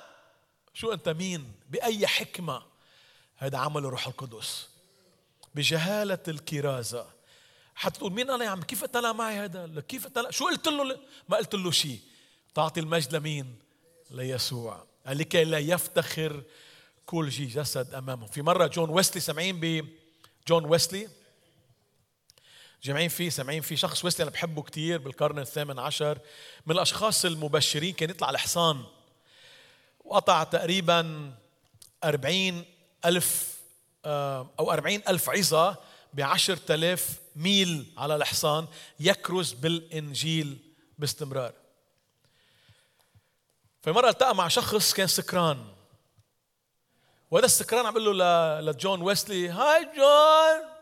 شو 0.75 0.93
أنت 0.93 1.09
مين؟ 1.09 1.53
بأي 1.71 2.07
حكمة؟ 2.07 2.63
هذا 3.37 3.59
عمل 3.59 3.85
الروح 3.85 4.07
القدس. 4.07 4.69
بجهالة 5.55 6.19
الكرازة. 6.29 7.07
حتى 7.75 7.99
تقول 7.99 8.13
مين 8.13 8.31
أنا 8.31 8.45
يا 8.45 8.51
عم؟ 8.51 8.63
كيف 8.63 8.85
طلع 8.85 9.13
معي 9.13 9.37
هذا؟ 9.37 9.81
كيف 9.81 10.07
طلع 10.07 10.31
شو 10.31 10.45
قلت 10.49 10.69
له؟ 10.69 10.99
ما 11.29 11.37
قلت 11.37 11.55
له 11.55 11.71
شيء 11.71 12.01
تعطي 12.55 12.81
المجد 12.81 13.17
لمين؟ 13.17 13.59
ليسوع. 14.11 14.87
لكي 15.07 15.45
لا 15.45 15.59
يفتخر 15.59 16.43
كل 17.07 17.33
شيء 17.33 17.49
جسد 17.49 17.95
أمامه. 17.95 18.27
في 18.27 18.43
مرة 18.43 18.67
جون 18.67 18.91
ويسلي 18.91 19.21
سامعين 19.21 19.61
ب 19.61 19.89
جون 20.49 20.65
ويسلي 20.65 21.09
جامعين 22.83 23.09
فيه 23.09 23.31
سامعين 23.31 23.63
فيه 23.63 23.77
شخص 23.77 24.05
ويسلي 24.05 24.23
أنا 24.23 24.31
بحبه 24.31 24.63
كثير 24.63 24.99
بالقرن 24.99 25.39
الثامن 25.39 25.79
عشر. 25.79 26.19
من 26.67 26.75
الأشخاص 26.75 27.25
المبشرين 27.25 27.95
كان 27.95 28.11
يطلع 28.11 28.31
الحصان 28.31 28.85
وقطع 30.05 30.43
تقريبا 30.43 31.35
أربعين 32.05 32.65
ألف 33.05 33.57
آه، 34.05 34.51
أو 34.59 34.73
أربعين 34.73 35.03
ألف 35.09 35.31
عظة 35.31 35.77
بعشر 36.15 36.57
تلاف 36.57 37.11
ميل 37.37 37.93
على 37.97 38.17
الحصان 38.17 38.67
يكرز 39.01 39.53
بالإنجيل 39.53 40.59
باستمرار. 40.99 41.53
في 43.83 43.93
مرة 43.93 44.09
التقى 44.09 44.35
مع 44.35 44.49
شخص 44.49 44.95
كان 44.95 45.07
سكران. 45.07 45.67
وهذا 47.31 47.47
السكران 47.47 47.87
عم 47.87 47.99
له 47.99 48.61
لجون 48.61 49.03
ويسلي 49.03 49.49
Hi 49.49 49.85
جون 49.85 50.77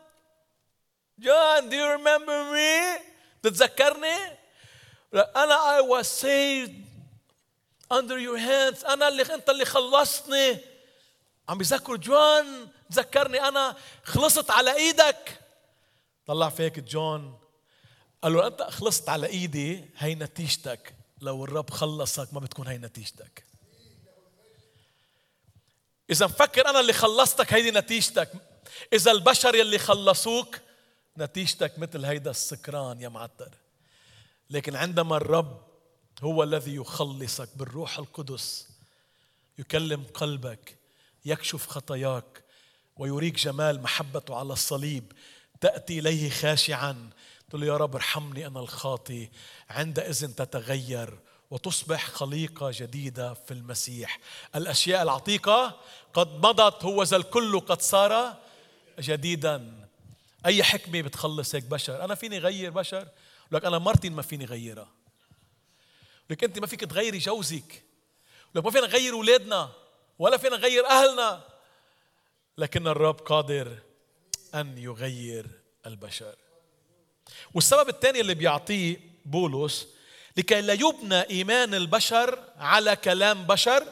جون 1.19 1.69
do 1.69 1.73
you 1.73 1.97
remember 1.97 2.53
me 2.53 3.01
تتذكرني 3.43 4.17
أنا 5.13 5.79
I 5.79 5.81
was 5.81 6.07
saved 6.07 6.75
under 7.91 8.17
your 8.19 8.37
hands 8.37 8.89
أنا 8.89 9.07
اللي 9.07 9.33
أنت 9.33 9.49
اللي 9.49 9.65
خلصتني. 9.65 10.74
عم 11.49 11.57
بيذكروا 11.57 11.97
جون 11.97 12.69
تذكرني 12.91 13.41
أنا 13.41 13.75
خلصت 14.03 14.51
على 14.51 14.75
إيدك. 14.75 15.39
طلع 16.25 16.49
فيك 16.49 16.79
جون 16.79 17.39
قال 18.21 18.33
له 18.33 18.47
أنت 18.47 18.61
خلصت 18.61 19.09
على 19.09 19.27
إيدي 19.27 19.85
هي 19.97 20.15
نتيجتك. 20.15 20.95
لو 21.21 21.43
الرب 21.43 21.69
خلصك 21.69 22.33
ما 22.33 22.39
بتكون 22.39 22.67
هي 22.67 22.77
نتيجتك. 22.77 23.43
إذا 26.09 26.25
مفكر 26.25 26.69
أنا 26.69 26.79
اللي 26.79 26.93
خلصتك 26.93 27.53
هيدي 27.53 27.71
نتيجتك. 27.71 28.31
إذا 28.93 29.11
البشر 29.11 29.55
يلي 29.55 29.79
خلصوك 29.79 30.59
نتيجتك 31.17 31.79
مثل 31.79 32.05
هيدا 32.05 32.31
السكران 32.31 33.01
يا 33.01 33.09
معتر 33.09 33.49
لكن 34.49 34.75
عندما 34.75 35.17
الرب 35.17 35.61
هو 36.23 36.43
الذي 36.43 36.75
يخلصك 36.75 37.49
بالروح 37.55 37.97
القدس 37.97 38.67
يكلم 39.59 40.03
قلبك 40.13 40.77
يكشف 41.25 41.67
خطاياك 41.67 42.43
ويريك 42.97 43.35
جمال 43.35 43.81
محبته 43.81 44.35
على 44.35 44.53
الصليب 44.53 45.11
تأتي 45.61 45.99
إليه 45.99 46.29
خاشعا 46.29 47.09
تقول 47.49 47.61
له 47.61 47.67
يا 47.67 47.77
رب 47.77 47.95
ارحمني 47.95 48.47
أنا 48.47 48.59
الخاطي 48.59 49.29
عندئذ 49.69 50.27
تتغير 50.27 51.19
وتصبح 51.51 52.07
خليقة 52.07 52.71
جديدة 52.73 53.33
في 53.33 53.53
المسيح. 53.53 54.19
الأشياء 54.55 55.03
العتيقة 55.03 55.81
قد 56.13 56.27
مضت 56.45 56.83
هو 56.83 57.03
ذا 57.03 57.17
الكل 57.17 57.59
قد 57.59 57.81
صار 57.81 58.37
جديدا. 58.99 59.87
أي 60.45 60.63
حكمة 60.63 61.01
بتخلص 61.01 61.55
هيك 61.55 61.63
بشر؟ 61.63 62.03
أنا 62.03 62.15
فيني 62.15 62.37
غير 62.37 62.71
بشر؟ 62.71 63.07
لك 63.51 63.65
أنا 63.65 63.77
مرتي 63.77 64.09
ما 64.09 64.21
فيني 64.21 64.45
غيرها. 64.45 64.87
لك 66.29 66.43
أنت 66.43 66.59
ما 66.59 66.67
فيك 66.67 66.79
تغيري 66.79 67.17
جوزك. 67.17 67.83
لك 68.55 68.65
ما 68.65 68.71
فينا 68.71 68.87
نغير 68.87 69.13
أولادنا. 69.13 69.71
ولا 70.19 70.37
فينا 70.37 70.57
نغير 70.57 70.85
أهلنا. 70.85 71.41
لكن 72.57 72.87
الرب 72.87 73.19
قادر 73.19 73.77
أن 74.55 74.77
يغير 74.77 75.47
البشر. 75.85 76.35
والسبب 77.53 77.89
الثاني 77.89 78.19
اللي 78.21 78.33
بيعطيه 78.33 78.99
بولس 79.25 79.87
لكي 80.37 80.61
لا 80.61 80.73
يبنى 80.73 81.21
إيمان 81.21 81.73
البشر 81.73 82.43
على 82.57 82.95
كلام 82.95 83.43
بشر 83.43 83.87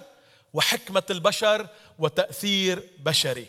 وحكمة 0.53 1.03
البشر 1.09 1.67
وتأثير 1.99 2.89
بشري. 2.99 3.47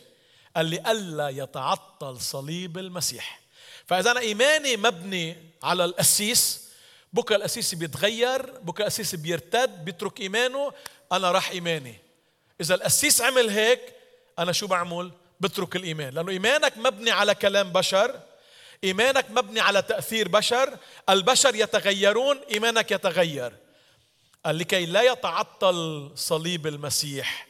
قال 0.57 0.66
لي 0.66 0.90
ألا 0.90 1.28
يتعطل 1.28 2.21
صليب 2.21 2.78
المسيح. 2.78 3.40
فإذا 3.87 4.11
أنا 4.11 4.21
إيماني 4.21 4.76
مبني 4.76 5.37
على 5.62 5.85
القسيس 5.85 6.69
بكرة 7.12 7.37
القسيس 7.37 7.75
بيتغير 7.75 8.59
بكرة 8.59 8.83
القسيس 8.83 9.14
بيرتد 9.14 9.85
بيترك 9.85 10.21
إيمانه 10.21 10.73
أنا 11.12 11.33
راح 11.33 11.50
إيماني. 11.50 11.99
إذا 12.61 12.75
القسيس 12.75 13.21
عمل 13.21 13.51
هيك 13.51 13.81
أنا 14.39 14.53
شو 14.53 14.67
بعمل؟ 14.67 15.13
بترك 15.41 15.77
الإيمان. 15.77 16.15
لأنه 16.15 16.31
إيمانك 16.31 16.79
مبني 16.79 17.11
على 17.11 17.35
كلام 17.35 17.73
بشر 17.73 18.21
إيمانك 18.85 19.31
مبني 19.31 19.61
على 19.61 19.83
تأثير 19.83 20.29
بشر 20.29 20.79
البشر 21.09 21.55
يتغيرون 21.55 22.39
إيمانك 22.51 22.91
يتغير. 22.91 23.53
قال 24.45 24.59
لكي 24.59 24.87
لا 24.87 25.03
يتعطل 25.03 26.11
صليب 26.15 26.67
المسيح. 26.67 27.49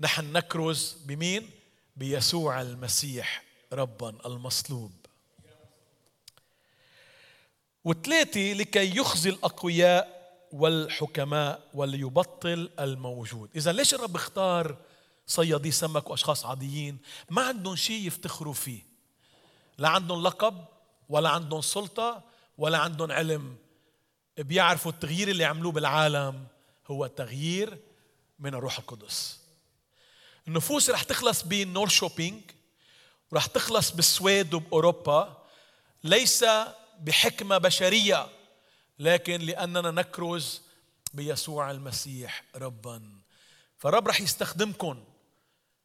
نحن 0.00 0.32
نكرز 0.32 0.96
بمين؟ 1.04 1.50
بيسوع 1.96 2.60
المسيح 2.60 3.42
ربا 3.72 4.14
المصلوب. 4.26 4.92
وثلاثة 7.84 8.52
لكي 8.52 8.96
يخزي 8.96 9.30
الأقوياء 9.30 10.21
والحكماء 10.52 11.68
وليبطل 11.74 12.70
الموجود. 12.80 13.50
إذا 13.56 13.72
ليش 13.72 13.94
الرب 13.94 14.16
اختار 14.16 14.76
صيادي 15.26 15.70
سمك 15.70 16.10
وأشخاص 16.10 16.46
عاديين؟ 16.46 16.98
ما 17.30 17.42
عندهم 17.42 17.76
شيء 17.76 18.06
يفتخروا 18.06 18.54
فيه. 18.54 18.82
لا 19.78 19.88
عندهم 19.88 20.22
لقب 20.22 20.64
ولا 21.08 21.28
عندهم 21.28 21.60
سلطة 21.60 22.22
ولا 22.58 22.78
عندهم 22.78 23.12
علم. 23.12 23.56
بيعرفوا 24.38 24.92
التغيير 24.92 25.28
اللي 25.28 25.44
عملوه 25.44 25.72
بالعالم 25.72 26.46
هو 26.86 27.06
تغيير 27.06 27.78
من 28.38 28.54
الروح 28.54 28.78
القدس. 28.78 29.40
النفوس 30.48 30.90
رح 30.90 31.02
تخلص 31.02 31.42
بالنور 31.42 31.88
شوبينج 31.88 32.42
ورح 33.32 33.46
تخلص 33.46 33.90
بالسويد 33.90 34.54
وبأوروبا. 34.54 35.42
ليس 36.04 36.44
بحكمة 37.00 37.58
بشرية. 37.58 38.28
لكن 39.02 39.40
لأننا 39.40 39.90
نكرز 39.90 40.62
بيسوع 41.14 41.70
المسيح 41.70 42.44
ربا. 42.54 43.02
فالرب 43.78 44.08
رح 44.08 44.20
يستخدمكم 44.20 45.04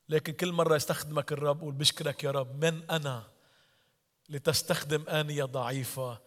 لكن 0.10 0.34
كل 0.34 0.52
مرة 0.52 0.76
يستخدمك 0.76 1.32
الرب 1.32 1.62
قول 1.62 1.74
بشكرك 1.74 2.24
يا 2.24 2.32
رب. 2.32 2.66
من 2.66 2.90
أنا؟ 2.90 3.24
لتستخدم 4.30 5.10
آنية 5.10 5.44
ضعيفة 5.44 6.20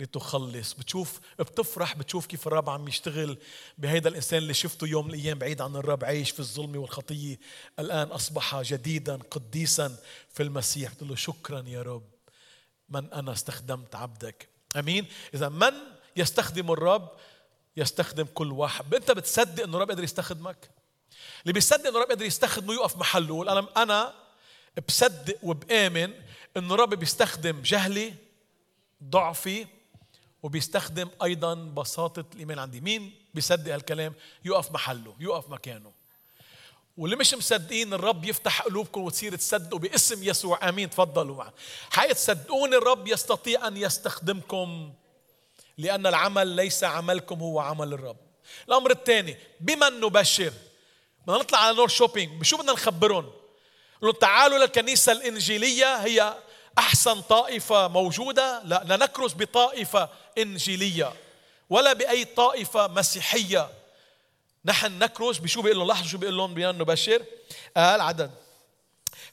لتخلص. 0.00 0.74
بتشوف 0.74 1.20
بتفرح 1.38 1.96
بتشوف 1.96 2.26
كيف 2.26 2.46
الرب 2.46 2.70
عم 2.70 2.88
يشتغل 2.88 3.38
بهيدا 3.78 4.08
الإنسان 4.10 4.38
اللي 4.38 4.54
شفته 4.54 4.86
يوم 4.86 5.06
من 5.06 5.14
الأيام 5.14 5.38
بعيد 5.38 5.60
عن 5.60 5.76
الرب 5.76 6.04
عايش 6.04 6.30
في 6.30 6.40
الظلم 6.40 6.76
والخطية. 6.76 7.38
الآن 7.78 8.08
أصبح 8.08 8.62
جديدا 8.62 9.16
قديسا 9.30 9.96
في 10.30 10.42
المسيح. 10.42 10.92
بتقول 10.92 11.08
له 11.08 11.14
شكرا 11.16 11.64
يا 11.66 11.82
رب. 11.82 12.10
من 12.88 13.12
أنا 13.12 13.32
استخدمت 13.32 13.94
عبدك. 13.94 14.48
أمين؟ 14.76 15.06
إذا 15.34 15.48
من 15.48 15.95
يستخدم 16.16 16.70
الرب 16.72 17.10
يستخدم 17.76 18.24
كل 18.34 18.52
واحد. 18.52 18.94
أنت 18.94 19.10
بتصدق 19.10 19.64
أنه 19.64 19.76
الرب 19.76 19.88
قادر 19.88 20.04
يستخدمك؟ 20.04 20.70
اللي 21.42 21.52
بيصدق 21.52 21.86
أنه 21.86 21.96
الرب 21.96 22.08
قادر 22.08 22.24
يستخدمه 22.24 22.74
يقف 22.74 22.96
محله. 22.96 23.52
أنا 23.52 23.66
أنا 23.76 24.14
بصدق 24.88 25.36
وبآمن 25.42 26.12
انه 26.56 26.74
الرب 26.74 26.94
بيستخدم 26.94 27.62
جهلي 27.62 28.14
ضعفي 29.04 29.66
وبيستخدم 30.42 31.08
أيضا 31.22 31.54
بساطة 31.54 32.24
الإيمان 32.34 32.58
عندي. 32.58 32.80
مين 32.80 33.14
بيصدق 33.34 33.72
هالكلام؟ 33.72 34.14
يقف 34.44 34.72
محله 34.72 35.16
يقف 35.20 35.50
مكانه. 35.50 35.92
واللي 36.96 37.16
مش 37.16 37.34
مصدقين 37.34 37.94
الرب 37.94 38.24
يفتح 38.24 38.62
قلوبكم 38.62 39.00
وتصير 39.00 39.36
تصدقوا 39.36 39.78
باسم 39.78 40.22
يسوع. 40.22 40.68
آمين 40.68 40.90
تفضلوا 40.90 41.36
معي. 41.36 41.52
حيتصدقوني 41.90 42.76
الرب 42.76 43.08
يستطيع 43.08 43.68
أن 43.68 43.76
يستخدمكم 43.76 44.92
لأن 45.78 46.06
العمل 46.06 46.46
ليس 46.46 46.84
عملكم 46.84 47.40
هو 47.40 47.60
عمل 47.60 47.92
الرب. 47.92 48.16
الأمر 48.68 48.90
الثاني 48.90 49.36
بمن 49.60 50.00
نبشر؟ 50.00 50.52
بدنا 51.26 51.38
نطلع 51.38 51.58
على 51.58 51.76
نورشوبينج. 51.76 52.40
بشو 52.40 52.56
بدنا 52.56 52.72
نخبرهم؟ 52.72 53.32
تعالوا 54.20 54.58
للكنيسة 54.58 55.12
الإنجيلية 55.12 55.96
هي 55.96 56.34
أحسن 56.78 57.20
طائفة 57.20 57.88
موجودة. 57.88 58.62
لا 58.64 58.96
نكرز 58.96 59.32
بطائفة 59.32 60.08
إنجيلية 60.38 61.12
ولا 61.70 61.92
بأي 61.92 62.24
طائفة 62.24 62.86
مسيحية. 62.86 63.68
نحن 64.64 64.98
نكرز 64.98 65.38
بشو 65.38 65.62
بيقول 65.62 65.78
لهم؟ 65.78 65.88
لاحظوا 65.88 66.08
شو 66.08 66.18
بيقول 66.18 66.36
لهم 66.36 66.54
بيان 66.54 66.78
نبشر؟ 66.78 67.22
قال 67.76 68.00
عدد. 68.00 68.30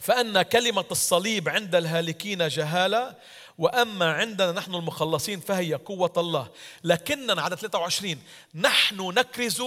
فأن 0.03 0.41
كلمة 0.41 0.85
الصليب 0.91 1.49
عند 1.49 1.75
الهالكين 1.75 2.47
جهالة 2.47 3.15
وأما 3.57 4.13
عندنا 4.13 4.51
نحن 4.51 4.75
المخلصين 4.75 5.39
فهي 5.39 5.73
قوة 5.73 6.13
الله. 6.17 6.47
لكننا 6.83 7.41
عدد 7.41 7.55
23 7.55 8.21
نحن 8.55 9.01
نكرز 9.01 9.63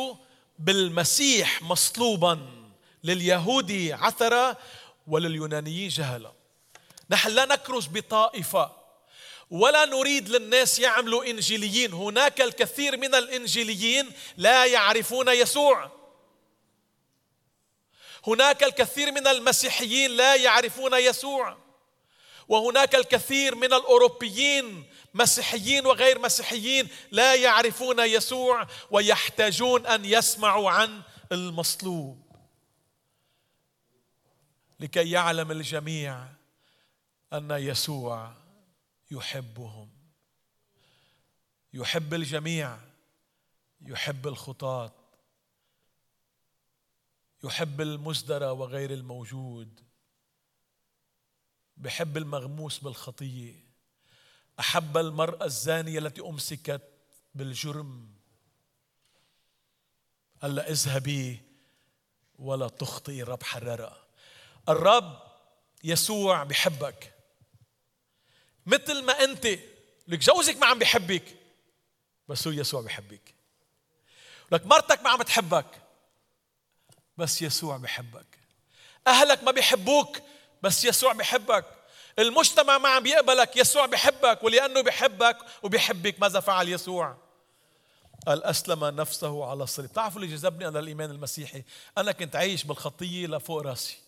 بالمسيح 0.58 1.62
مصلوبا 1.62 2.38
لليهود 3.04 3.88
عثرة 3.92 4.56
ولليونانيين 5.06 5.88
جهلة 5.88 6.32
نحن 7.10 7.30
لا 7.30 7.44
نكرز 7.44 7.86
بطائفة 7.86 8.72
ولا 9.50 9.84
نريد 9.84 10.28
للناس 10.28 10.78
يعملوا 10.78 11.24
إنجيليين. 11.24 11.92
هناك 11.92 12.40
الكثير 12.40 12.96
من 12.96 13.14
الإنجيليين 13.14 14.10
لا 14.36 14.66
يعرفون 14.66 15.28
يسوع. 15.28 15.90
هناك 18.26 18.62
الكثير 18.62 19.12
من 19.12 19.26
المسيحيين 19.26 20.10
لا 20.10 20.34
يعرفون 20.34 20.94
يسوع. 20.94 21.58
وهناك 22.48 22.94
الكثير 22.94 23.54
من 23.54 23.72
الأوروبيين 23.72 24.84
مسيحيين 25.14 25.86
وغير 25.86 26.18
مسيحيين 26.18 26.88
لا 27.10 27.34
يعرفون 27.34 27.98
يسوع 28.00 28.66
ويحتاجون 28.90 29.86
أن 29.86 30.04
يسمعوا 30.04 30.70
عن 30.70 31.02
المصلوب. 31.32 32.26
لكي 34.80 35.10
يعلم 35.10 35.50
الجميع 35.50 36.24
أن 37.32 37.50
يسوع 37.50 38.32
يحبهم. 39.10 39.90
يحب 41.74 42.14
الجميع 42.14 42.78
يحب 43.80 44.26
الخطاة. 44.26 45.05
يحب 47.46 47.80
المزدرى 47.80 48.46
وغير 48.46 48.92
الموجود 48.92 49.80
بحب 51.76 52.16
المغموس 52.16 52.78
بالخطية. 52.78 53.66
أحب 54.60 54.96
المرأة 54.96 55.44
الزانية 55.44 55.98
التي 55.98 56.20
أمسكت 56.20 56.82
بالجرم. 57.34 58.08
قال 60.42 60.54
لها 60.54 60.70
اذهبي 60.70 61.40
ولا 62.38 62.68
تخطئي 62.68 63.22
الرب 63.22 63.42
حررها 63.42 64.06
الرب 64.68 65.22
يسوع 65.84 66.44
بحبك. 66.44 67.14
مثل 68.66 69.04
ما 69.04 69.12
أنت 69.12 69.46
لك 70.08 70.18
جوزك 70.18 70.56
ما 70.56 70.66
عم 70.66 70.78
بحبك 70.78 71.36
بس 72.28 72.46
هو 72.46 72.52
يسوع 72.52 72.80
بحبك. 72.80 73.34
لك 74.52 74.66
مرتك 74.66 75.00
ما 75.00 75.10
عم 75.10 75.22
تحبك. 75.22 75.85
بس 77.18 77.42
يسوع 77.42 77.76
بحبك. 77.76 78.38
أهلك 79.06 79.44
ما 79.44 79.50
بيحبوك 79.50 80.18
بس 80.62 80.84
يسوع 80.84 81.12
بحبك. 81.12 81.64
المجتمع 82.18 82.78
ما 82.78 82.88
عم 82.88 83.02
بيقبلك 83.02 83.56
يسوع 83.56 83.86
بحبك 83.86 84.42
ولأنه 84.42 84.80
بحبك 84.80 85.38
وبيحبك. 85.62 86.20
ماذا 86.20 86.40
فعل 86.40 86.68
يسوع؟ 86.68 87.16
قال 88.26 88.44
أسلم 88.44 88.84
نفسه 88.84 89.44
على 89.44 89.62
الصليب. 89.62 89.92
تعرفوا 89.92 90.20
اللي 90.20 90.34
جذبني 90.34 90.68
أنا 90.68 90.78
الإيمان 90.78 91.10
المسيحي؟ 91.10 91.62
أنا 91.98 92.12
كنت 92.12 92.36
عايش 92.36 92.64
بالخطية 92.64 93.26
لفوق 93.26 93.62
راسي. 93.62 93.98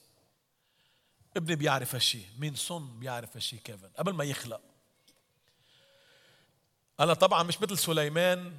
ابني 1.36 1.56
بيعرف 1.56 1.94
هالشيء 1.94 2.26
مين 2.38 2.54
صن 2.54 2.98
بيعرف 2.98 3.36
هالشيء 3.36 3.58
كيفن 3.58 3.90
قبل 3.98 4.12
ما 4.12 4.24
يخلق. 4.24 4.60
أنا 7.00 7.14
طبعا 7.14 7.42
مش 7.42 7.60
مثل 7.60 7.78
سليمان 7.78 8.52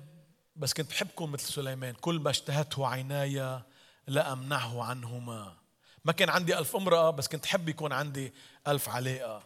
بس 0.55 0.73
كنت 0.73 0.89
بحبكم 0.89 1.31
مثل 1.31 1.53
سليمان. 1.53 1.93
كل 1.93 2.19
ما 2.19 2.29
اشتهته 2.29 2.87
عيناي 2.87 3.61
لا 4.09 4.33
أمنعه 4.33 4.83
عنهما. 4.83 5.57
ما 6.05 6.11
كان 6.11 6.29
عندي 6.29 6.57
ألف 6.57 6.75
أمرأة 6.75 7.09
بس 7.09 7.27
كنت 7.27 7.45
حب 7.45 7.69
يكون 7.69 7.93
عندي 7.93 8.33
ألف 8.67 8.89
علاقة. 8.89 9.43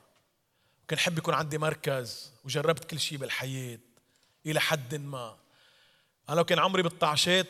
كنت 0.89 0.99
حب 0.99 1.17
يكون 1.17 1.33
عندي 1.33 1.57
مركز 1.57 2.31
وجربت 2.45 2.83
كل 2.83 2.99
شيء 2.99 3.17
بالحياة 3.17 3.79
إلى 4.45 4.59
حد 4.59 4.95
ما. 4.95 5.37
أنا 6.29 6.35
لو 6.35 6.43
كان 6.43 6.59
عمري 6.59 6.83
بالطعشات 6.83 7.47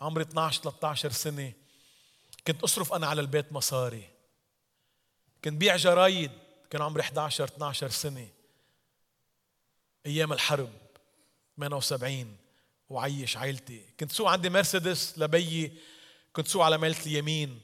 عمري 0.00 0.22
12 0.22 0.62
13 0.62 1.10
سنة 1.10 1.52
كنت 2.46 2.62
أصرف 2.62 2.92
أنا 2.92 3.06
على 3.06 3.20
البيت 3.20 3.52
مصاري. 3.52 4.08
كنت 5.44 5.54
بيع 5.54 5.76
جرايد 5.76 6.30
كان 6.70 6.82
عمري 6.82 7.02
11 7.02 7.44
12 7.44 7.88
سنة. 7.88 8.28
أيام 10.06 10.32
الحرب 10.32 10.70
78 11.56 12.36
وعيش 12.88 13.36
عائلتي 13.36 13.84
كنت 14.00 14.12
سوق 14.12 14.30
عندي 14.30 14.50
مرسيدس 14.50 15.18
لبيي 15.18 15.72
كنت 16.32 16.48
سوق 16.48 16.64
على 16.64 16.78
ميلة 16.78 17.00
اليمين 17.06 17.60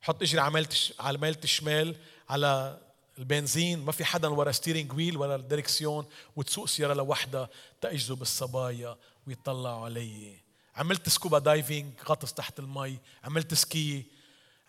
حط 0.00 0.22
اجري 0.22 0.40
على 0.40 0.54
ميلة 0.54 0.68
على 1.00 1.18
ميلة 1.18 1.38
الشمال 1.44 1.96
على 2.28 2.80
البنزين 3.18 3.84
ما 3.84 3.92
في 3.92 4.04
حدا 4.04 4.28
ورا 4.28 4.52
steering 4.52 4.92
wheel 4.92 5.16
ولا 5.16 5.34
الدركسيون 5.34 6.06
وتسوق 6.36 6.68
سيارة 6.68 6.94
لوحدها 6.94 7.48
تأجذب 7.80 8.22
الصبايا 8.22 8.96
ويطلعوا 9.26 9.84
علي. 9.84 10.36
عملت 10.76 11.08
scuba 11.08 11.38
diving 11.38 11.92
غطس 12.08 12.32
تحت 12.32 12.58
المي. 12.58 12.98
عملت 13.24 13.54
ski. 13.54 14.04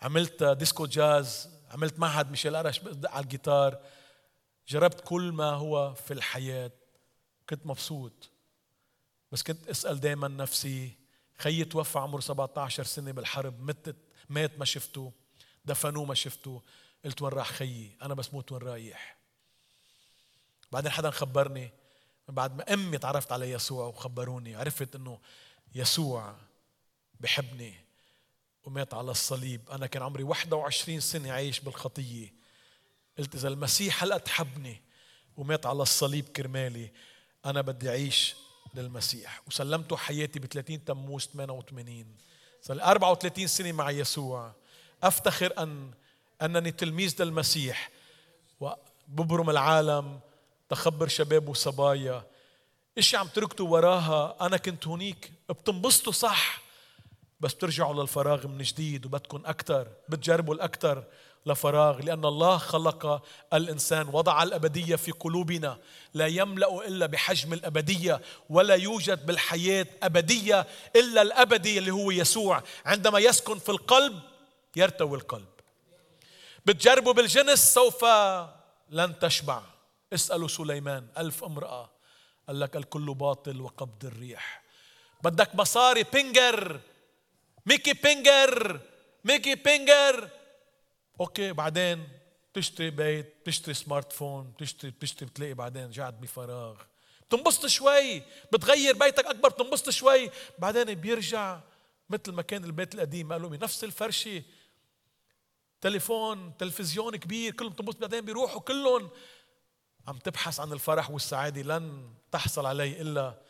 عملت 0.02 0.44
disco 0.44 0.86
jazz 0.86 1.48
عملت 1.70 1.98
معهد 1.98 2.30
ميشيل 2.30 2.56
قرش 2.56 2.80
على 3.04 3.24
الجيتار. 3.24 3.78
جربت 4.68 5.00
كل 5.00 5.32
ما 5.32 5.50
هو 5.50 5.94
في 5.94 6.12
الحياة. 6.14 6.70
كنت 7.50 7.66
مبسوط. 7.66 8.30
بس 9.32 9.42
كنت 9.42 9.68
اسأل 9.68 10.00
دائما 10.00 10.28
نفسي 10.28 11.05
خيي 11.38 11.64
توفى 11.64 11.98
عمره 11.98 12.20
17 12.20 12.84
سنة 12.84 13.12
بالحرب 13.12 13.60
متت 13.60 13.96
مات 14.28 14.58
ما 14.58 14.64
شفته 14.64 15.12
دفنوه 15.64 16.04
ما 16.04 16.14
شفته. 16.14 16.62
قلت 17.04 17.22
وين 17.22 17.32
راح 17.32 17.52
خيي؟ 17.52 17.96
أنا 18.02 18.14
بس 18.14 18.34
موت 18.34 18.52
وين 18.52 18.62
رايح. 18.62 19.16
بعدين 20.72 20.90
حدا 20.90 21.10
خبرني 21.10 21.70
بعد 22.28 22.56
ما 22.56 22.74
أمي 22.74 22.98
تعرفت 22.98 23.32
على 23.32 23.50
يسوع 23.50 23.86
وخبروني 23.86 24.54
عرفت 24.54 24.94
إنه 24.94 25.20
يسوع 25.74 26.36
بحبني 27.20 27.74
ومات 28.64 28.94
على 28.94 29.10
الصليب. 29.10 29.70
أنا 29.70 29.86
كان 29.86 30.02
عمري 30.02 30.22
21 30.22 31.00
سنة 31.00 31.32
عايش 31.32 31.60
بالخطية. 31.60 32.34
قلت 33.18 33.34
إذا 33.34 33.48
المسيح 33.48 34.02
هلأ 34.02 34.18
تحبني 34.18 34.82
ومات 35.36 35.66
على 35.66 35.82
الصليب 35.82 36.28
كرمالي 36.28 36.92
أنا 37.44 37.60
بدي 37.60 37.88
أعيش 37.88 38.34
للمسيح. 38.74 39.42
وسلمته 39.46 39.96
حياتي 39.96 40.38
ب 40.38 40.46
30 40.46 40.84
تموز 40.84 41.28
88 41.32 42.06
صار 42.62 42.82
34 42.82 43.46
سنة 43.46 43.72
مع 43.72 43.90
يسوع. 43.90 44.52
أفتخر 45.02 45.52
ان 45.58 45.90
أنني 46.42 46.70
تلميذ 46.70 47.22
للمسيح. 47.22 47.90
وببرم 48.60 49.50
العالم 49.50 50.20
تخبر 50.68 51.08
شباب 51.08 51.48
وصبايا. 51.48 52.26
اشي 52.98 53.16
عم 53.16 53.26
تركتوا 53.26 53.68
وراها؟ 53.68 54.36
أنا 54.46 54.56
كنت 54.56 54.86
هونيك. 54.86 55.32
بتنبسطوا 55.48 56.12
صح. 56.12 56.62
بس 57.40 57.54
بترجعوا 57.54 57.94
للفراغ 57.94 58.46
من 58.46 58.58
جديد 58.62 59.06
وبدكم 59.06 59.42
أكثر 59.46 59.88
بتجربوا 60.08 60.54
الاكثر 60.54 61.04
لفراغ 61.46 62.00
لأن 62.02 62.24
الله 62.24 62.58
خلق 62.58 63.22
الإنسان 63.52 64.08
وضع 64.12 64.42
الأبدية 64.42 64.96
في 64.96 65.12
قلوبنا. 65.12 65.78
لا 66.14 66.26
يملأ 66.26 66.86
إلا 66.86 67.06
بحجم 67.06 67.52
الأبدية 67.52 68.20
ولا 68.50 68.74
يوجد 68.74 69.26
بالحياة 69.26 69.86
أبدية 70.02 70.66
إلا 70.96 71.22
الأبدي 71.22 71.78
اللي 71.78 71.90
هو 71.90 72.10
يسوع. 72.10 72.62
عندما 72.86 73.18
يسكن 73.18 73.58
في 73.58 73.68
القلب 73.68 74.20
يرتوي 74.76 75.16
القلب. 75.18 75.48
بتجربوا 76.66 77.12
بالجنس 77.12 77.74
سوف 77.74 78.04
لن 78.90 79.18
تشبع. 79.18 79.62
اسألوا 80.12 80.48
سليمان 80.48 81.06
ألف 81.18 81.44
امرأة. 81.44 81.90
قال 82.48 82.60
لك 82.60 82.76
الكل 82.76 83.14
باطل 83.14 83.60
وقبض 83.60 84.04
الريح. 84.04 84.62
بدك 85.22 85.54
مصاري 85.54 86.02
بينجر. 86.12 86.80
ميكي 87.66 87.92
بينجر. 87.92 88.80
ميكي 89.24 89.54
بينجر. 89.54 90.28
أوكي 91.20 91.52
بعدين 91.52 92.08
تشتري 92.54 92.90
بيت 92.90 93.34
تشتري 93.44 93.74
سمارت 93.74 94.12
فون 94.12 94.52
تشتري 94.58 94.90
تشتري 94.90 95.28
بتلاقي 95.28 95.54
بعدين 95.54 95.90
جعت 95.90 96.14
بفراغ. 96.14 96.76
بتنبسط 97.28 97.66
شوي 97.66 98.22
بتغير 98.52 98.94
بيتك 98.96 99.24
أكبر 99.24 99.48
بتنبسط 99.48 99.90
شوي. 99.90 100.30
بعدين 100.58 100.94
بيرجع 100.94 101.60
مثل 102.10 102.32
ما 102.32 102.42
كان 102.42 102.64
البيت 102.64 102.94
القديم 102.94 103.32
قالوا 103.32 103.56
نفس 103.56 103.84
الفرشة. 103.84 104.42
تليفون 105.80 106.56
تلفزيون 106.56 107.16
كبير 107.16 107.52
كلهم 107.52 107.72
بتنبسط. 107.72 108.00
بعدين 108.00 108.20
بيروحوا 108.20 108.60
كلهم. 108.60 109.10
عم 110.08 110.18
تبحث 110.18 110.60
عن 110.60 110.72
الفرح 110.72 111.10
والسعادة 111.10 111.62
لن 111.62 112.14
تحصل 112.32 112.66
عليه 112.66 113.02
إلا 113.02 113.42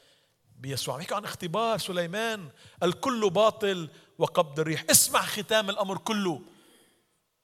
بيسوع. 0.56 0.96
عم 0.96 1.16
عن 1.16 1.24
اختبار 1.24 1.78
سليمان. 1.78 2.48
الكل 2.82 3.30
باطل 3.30 3.88
وقبض 4.18 4.60
الريح. 4.60 4.84
اسمع 4.90 5.22
ختام 5.22 5.70
الأمر 5.70 5.98
كله. 5.98 6.42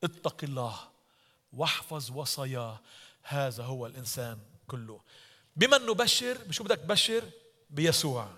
اتق 0.05 0.45
الله 0.45 0.79
واحفظ 1.53 2.11
وصاياه 2.11 2.81
هذا 3.23 3.65
هو 3.65 3.87
الإنسان 3.87 4.39
كله. 4.69 5.01
بمن 5.57 5.87
نبشر؟ 5.87 6.39
بشو 6.45 6.65
بدك 6.65 6.79
تبشر؟ 6.79 7.31
بيسوع. 7.71 8.29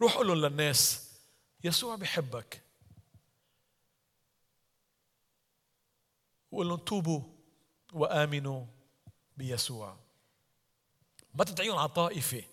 روح 0.00 0.16
قول 0.16 0.42
للناس 0.42 1.10
يسوع 1.64 1.96
بحبك. 1.96 2.62
وقول 6.50 6.68
لهم 6.68 6.78
توبوا 6.78 7.22
وآمنوا 7.92 8.66
بيسوع. 9.36 9.96
ما 11.34 11.44
تدعيهم 11.44 11.78
على 11.78 11.88
طائفة 11.88 12.44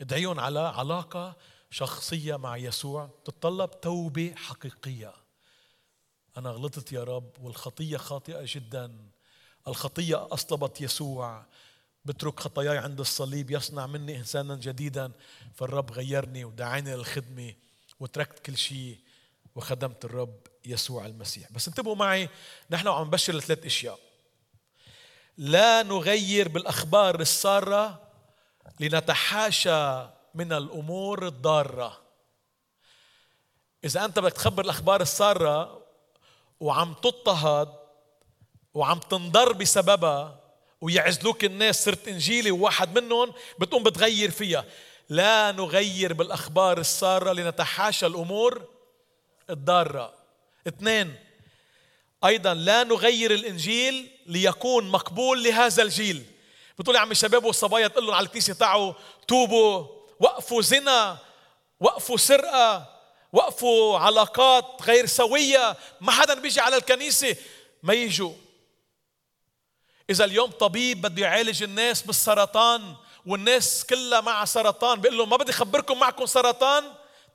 ادعيهم 0.00 0.40
على 0.40 0.60
علاقة 0.60 1.36
شخصية 1.70 2.36
مع 2.36 2.56
يسوع. 2.56 3.10
تتطلب 3.24 3.80
توبة 3.80 4.34
حقيقية. 4.36 5.23
أنا 6.36 6.50
غلطت 6.50 6.92
يا 6.92 7.04
رب 7.04 7.30
والخطية 7.40 7.96
خاطئة 7.96 8.42
جدا. 8.46 8.96
الخطية 9.68 10.28
أصلبت 10.32 10.80
يسوع. 10.80 11.44
بترك 12.04 12.40
خطاياي 12.40 12.78
عند 12.78 13.00
الصليب 13.00 13.50
يصنع 13.50 13.86
مني 13.86 14.16
إنسانا 14.16 14.56
جديدا. 14.56 15.12
فالرب 15.54 15.92
غيرني 15.92 16.44
ودعاني 16.44 16.94
للخدمة 16.96 17.54
وتركت 18.00 18.38
كل 18.38 18.56
شيء 18.56 18.98
وخدمت 19.54 20.04
الرب 20.04 20.40
يسوع 20.64 21.06
المسيح. 21.06 21.52
بس 21.52 21.68
انتبهوا 21.68 21.96
معي 21.96 22.28
نحن 22.70 22.88
عم 22.88 23.06
نبشر 23.06 23.34
لثلاث 23.34 23.66
أشياء. 23.66 23.98
لا 25.38 25.82
نغير 25.82 26.48
بالأخبار 26.48 27.20
السارة 27.20 28.08
لنتحاشى 28.80 30.08
من 30.34 30.52
الأمور 30.52 31.26
الضارة. 31.26 32.00
إذا 33.84 34.04
أنت 34.04 34.18
بدك 34.18 34.32
تخبر 34.32 34.64
الأخبار 34.64 35.00
السارة 35.00 35.83
وعم 36.64 36.94
تضطهد 36.94 37.68
وعم 38.74 38.98
تنضر 38.98 39.52
بسببها 39.52 40.40
ويعزلوك 40.80 41.44
الناس 41.44 41.84
صرت 41.84 42.08
إنجيلي 42.08 42.50
وواحد 42.50 42.98
منهم 42.98 43.32
بتقوم 43.58 43.82
بتغير 43.82 44.30
فيها. 44.30 44.64
لا 45.08 45.52
نغير 45.52 46.12
بالأخبار 46.12 46.78
السارة 46.78 47.32
لنتحاشى 47.32 48.06
الأمور 48.06 48.64
الضارة. 49.50 50.14
اثنين 50.68 51.14
أيضا 52.24 52.54
لا 52.54 52.84
نغير 52.84 53.30
الإنجيل 53.30 54.10
ليكون 54.26 54.90
مقبول 54.90 55.44
لهذا 55.44 55.82
الجيل. 55.82 56.24
بتقول 56.78 56.96
يا 56.96 57.00
عم 57.00 57.10
الشباب 57.10 57.44
والصبايا 57.44 57.88
تقول 57.88 58.06
لهم 58.06 58.14
على 58.14 58.26
الكنيسة 58.26 58.54
تعوا 58.54 58.92
توبوا 59.28 59.86
وقفوا 60.20 60.62
زنا 60.62 61.18
وقفوا 61.80 62.16
سرقة. 62.16 62.93
وقفوا 63.34 63.98
علاقات 63.98 64.82
غير 64.82 65.06
سوية 65.06 65.76
ما 66.00 66.12
حدا 66.12 66.34
بيجي 66.34 66.60
على 66.60 66.76
الكنيسة 66.76 67.36
ما 67.82 67.94
يجوا. 67.94 68.32
إذا 70.10 70.24
اليوم 70.24 70.50
طبيب 70.50 71.00
بده 71.00 71.22
يعالج 71.22 71.62
الناس 71.62 72.02
بالسرطان 72.02 72.94
والناس 73.26 73.84
كلها 73.84 74.20
مع 74.20 74.44
سرطان 74.44 75.00
بيقول 75.00 75.18
لهم 75.18 75.30
ما 75.30 75.36
بدي 75.36 75.52
أخبركم 75.52 75.98
معكم 75.98 76.26
سرطان 76.26 76.84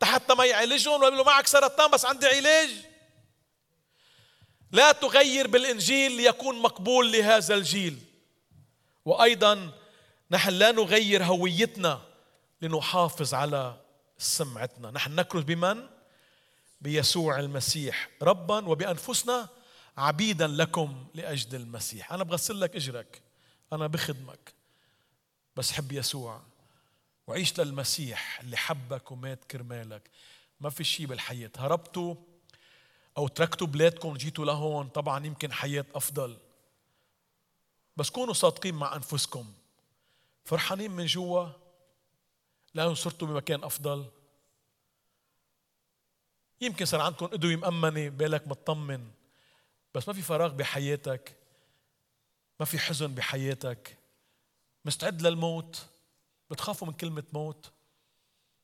حتى 0.04 0.36
ما 0.36 0.46
يعالجهم 0.46 1.02
ولا 1.02 1.16
له 1.16 1.24
معك 1.24 1.48
سرطان 1.48 1.92
بس 1.92 2.06
عندي 2.06 2.28
علاج. 2.28 2.70
لا 4.72 4.92
تغير 4.92 5.48
بالإنجيل 5.48 6.12
ليكون 6.12 6.60
مقبول 6.60 7.12
لهذا 7.12 7.56
الجيل. 7.56 8.00
وأيضا 9.06 9.72
نحن 10.32 10.50
لا 10.50 10.72
نغير 10.72 11.24
هويتنا 11.24 12.02
لنحافظ 12.62 13.34
على 13.34 13.89
سمعتنا. 14.20 14.92
نحن 14.92 15.16
نكرز 15.16 15.44
بمن؟ 15.44 15.90
بيسوع 16.82 17.40
المسيح. 17.40 18.10
ربا 18.22 18.68
وبأنفسنا 18.68 19.50
عبيدا 19.98 20.48
لكم 20.48 21.08
لأجل 21.14 21.56
المسيح. 21.56 22.14
أنا 22.14 22.24
بغسل 22.24 22.60
لك 22.60 22.76
إجرك. 22.76 23.22
أنا 23.74 23.88
بخدمك. 23.88 24.54
بس 25.56 25.72
حب 25.72 25.92
يسوع 25.92 26.42
وعيش 27.28 27.60
للمسيح 27.60 28.40
اللي 28.40 28.58
حبك 28.58 29.12
ومات 29.12 29.46
كرمالك. 29.46 30.10
ما 30.60 30.70
في 30.70 30.84
شيء 30.84 31.06
بالحياة. 31.06 31.52
هربتوا 31.58 32.16
أو 33.18 33.28
تركتوا 33.28 33.68
بلادكم 33.68 34.10
وجيتوا 34.10 34.46
لهون 34.46 34.88
طبعا 34.88 35.26
يمكن 35.26 35.52
حياة 35.52 35.86
أفضل. 35.96 36.38
بس 37.98 38.10
كونوا 38.10 38.34
صادقين 38.34 38.76
مع 38.76 38.96
أنفسكم. 38.96 39.54
فرحانين 40.46 40.92
من 40.92 41.06
جوا. 41.06 41.50
لأنه 42.74 42.94
صرتوا 42.94 43.28
بمكان 43.28 43.64
أفضل. 43.64 44.06
يمكن 46.62 46.86
صار 46.86 47.02
عندكم 47.02 47.26
أدوية 47.26 47.56
مأمنة 47.56 48.10
بالك 48.10 48.48
مطمن 48.48 49.12
بس 49.96 50.08
ما 50.08 50.14
في 50.14 50.22
فراغ 50.22 50.54
بحياتك 50.54 51.36
ما 52.60 52.66
في 52.66 52.80
حزن 52.80 53.16
بحياتك. 53.16 53.98
مستعد 54.86 55.22
للموت 55.22 55.86
بتخافوا 56.52 56.88
من 56.88 56.94
كلمة 56.94 57.24
موت. 57.34 57.72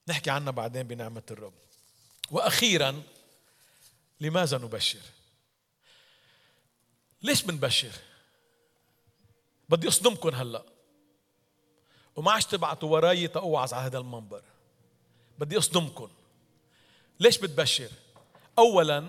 نحكي 0.07 0.29
عنها 0.29 0.51
بعدين 0.51 0.83
بنعمة 0.83 1.23
الرب. 1.31 1.53
وأخيرا 2.31 3.03
لماذا 4.19 4.57
نبشر؟ 4.57 4.99
ليش 7.21 7.43
بنبشر؟ 7.43 7.91
بدي 9.69 9.87
أصدمكم 9.87 10.29
هلأ. 10.29 10.74
وما 12.15 12.31
عادش 12.31 12.45
تبعتوا 12.45 12.89
وراي 12.89 13.27
تأوعظ 13.27 13.73
على 13.73 13.85
هذا 13.85 13.97
المنبر. 13.97 14.41
بدي 15.39 15.57
أصدمكم 15.57 16.09
ليش 17.19 17.37
بتبشر؟ 17.37 17.89
أولا 18.59 19.07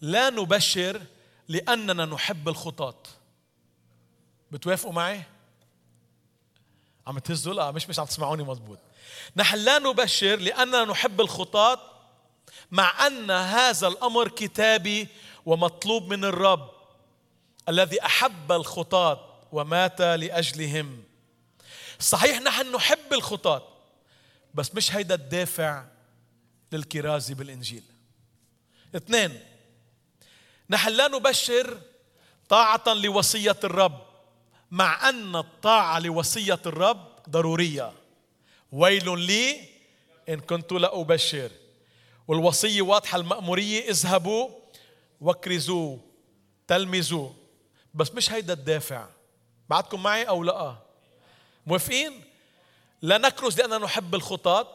لا 0.00 0.30
نبشر 0.30 1.02
لأننا 1.48 2.04
نحب 2.04 2.48
الخطاة 2.48 3.02
بتوافقوا 4.50 4.92
معي؟ 4.92 5.22
عم 7.06 7.18
تهزوا؟ 7.18 7.54
لا 7.54 7.70
مش 7.70 7.88
مش 7.88 7.98
عم 7.98 8.06
تسمعوني 8.06 8.42
مزبوط 8.42 8.78
نحن 9.36 9.56
لا 9.56 9.78
نبشر 9.78 10.36
لأننا 10.36 10.84
نحب 10.84 11.20
الخطاة 11.20 11.80
مع 12.70 13.06
أن 13.06 13.30
هذا 13.30 13.88
الأمر 13.88 14.28
كتابي 14.28 15.08
ومطلوب 15.46 16.12
من 16.12 16.24
الرب 16.24 16.70
الذي 17.68 18.04
أحب 18.06 18.52
الخطاة 18.52 19.26
ومات 19.52 20.00
لأجلهم. 20.00 21.02
صحيح 22.00 22.40
نحن 22.40 22.74
نحب 22.76 23.12
الخطاة 23.12 23.62
بس 24.54 24.74
مش 24.74 24.94
هيدا 24.94 25.14
الدافع 25.14 25.84
للكرازة 26.72 27.34
بالإنجيل. 27.34 27.82
اثنين 28.96 29.40
نحن 30.70 30.90
لا 30.90 31.08
نبشر 31.08 31.80
طاعة 32.48 32.84
لوصية 32.94 33.56
الرب 33.64 34.06
مع 34.70 35.08
أن 35.08 35.36
الطاعة 35.36 35.98
لوصية 35.98 36.60
الرب 36.66 37.08
ضرورية. 37.28 37.92
ويل 38.72 39.18
لي 39.18 39.68
إن 40.28 40.40
كنت 40.40 40.72
لا 40.72 41.00
أبشر. 41.00 41.50
والوصية 42.28 42.82
واضحة 42.82 43.18
المأمورية 43.18 43.88
اذهبوا 43.90 44.50
وكرزوا 45.20 45.98
تلمذوا 46.66 47.30
بس 47.94 48.10
مش 48.12 48.30
هيدا 48.32 48.52
الدافع. 48.52 49.08
بعدكم 49.68 50.02
معي 50.02 50.28
أو 50.28 50.44
لا؟ 50.44 50.89
موافقين؟ 51.70 52.24
لا 53.02 53.18
نكرز 53.18 53.60
لأننا 53.60 53.78
نحب 53.78 54.14
الخطاة 54.14 54.68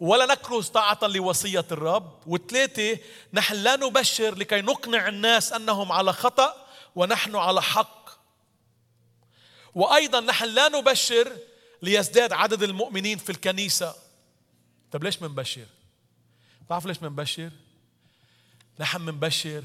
ولا 0.00 0.26
نكرز 0.26 0.68
طاعة 0.68 0.98
لوصية 1.02 1.66
الرب. 1.70 2.20
وثلاثة 2.26 2.98
نحن 3.32 3.54
لا 3.54 3.76
نبشر 3.76 4.34
لكي 4.34 4.60
نقنع 4.60 5.08
الناس 5.08 5.52
أنهم 5.52 5.92
على 5.92 6.12
خطأ 6.12 6.66
ونحن 6.96 7.36
على 7.36 7.62
حق. 7.62 8.10
وأيضا 9.74 10.20
نحن 10.20 10.44
لا 10.44 10.68
نبشر 10.68 11.36
ليزداد 11.82 12.32
عدد 12.32 12.62
المؤمنين 12.62 13.18
في 13.18 13.30
الكنيسة. 13.30 13.94
طب 14.92 15.04
ليش 15.04 15.22
منبشر؟ 15.22 15.66
بتعرف 16.66 16.86
ليش 16.86 17.02
منبشر؟ 17.02 17.50
نحن 18.80 19.00
منبشر 19.00 19.64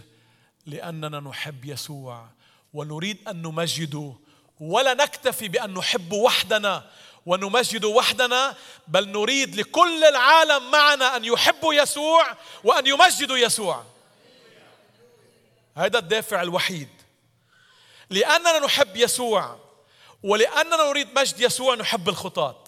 لأننا 0.66 1.20
نحب 1.20 1.66
يسوع 1.66 2.30
ونريد 2.74 3.28
أن 3.28 3.42
نمجده 3.42 4.14
ولا 4.60 4.94
نكتفي 4.94 5.48
بأن 5.48 5.74
نحب 5.74 6.12
وحدنا 6.12 6.90
ونمجد 7.26 7.86
وحدنا 7.86 8.56
بل 8.88 9.10
نريد 9.10 9.56
لكل 9.56 10.04
العالم 10.04 10.72
معنا 10.72 11.16
أن 11.16 11.26
يحبوا 11.26 11.74
يسوع 11.74 12.38
وأن 12.64 12.88
يمجدوا 12.88 13.38
يسوع. 13.38 13.84
هذا 15.76 16.00
الدافع 16.00 16.42
الوحيد. 16.42 16.90
لأننا 18.10 18.60
نحب 18.60 18.96
يسوع 18.96 19.60
ولأننا 20.24 20.90
نريد 20.90 21.20
مجد 21.20 21.40
يسوع 21.40 21.76
نحب 21.76 22.10
الخطاة. 22.10 22.64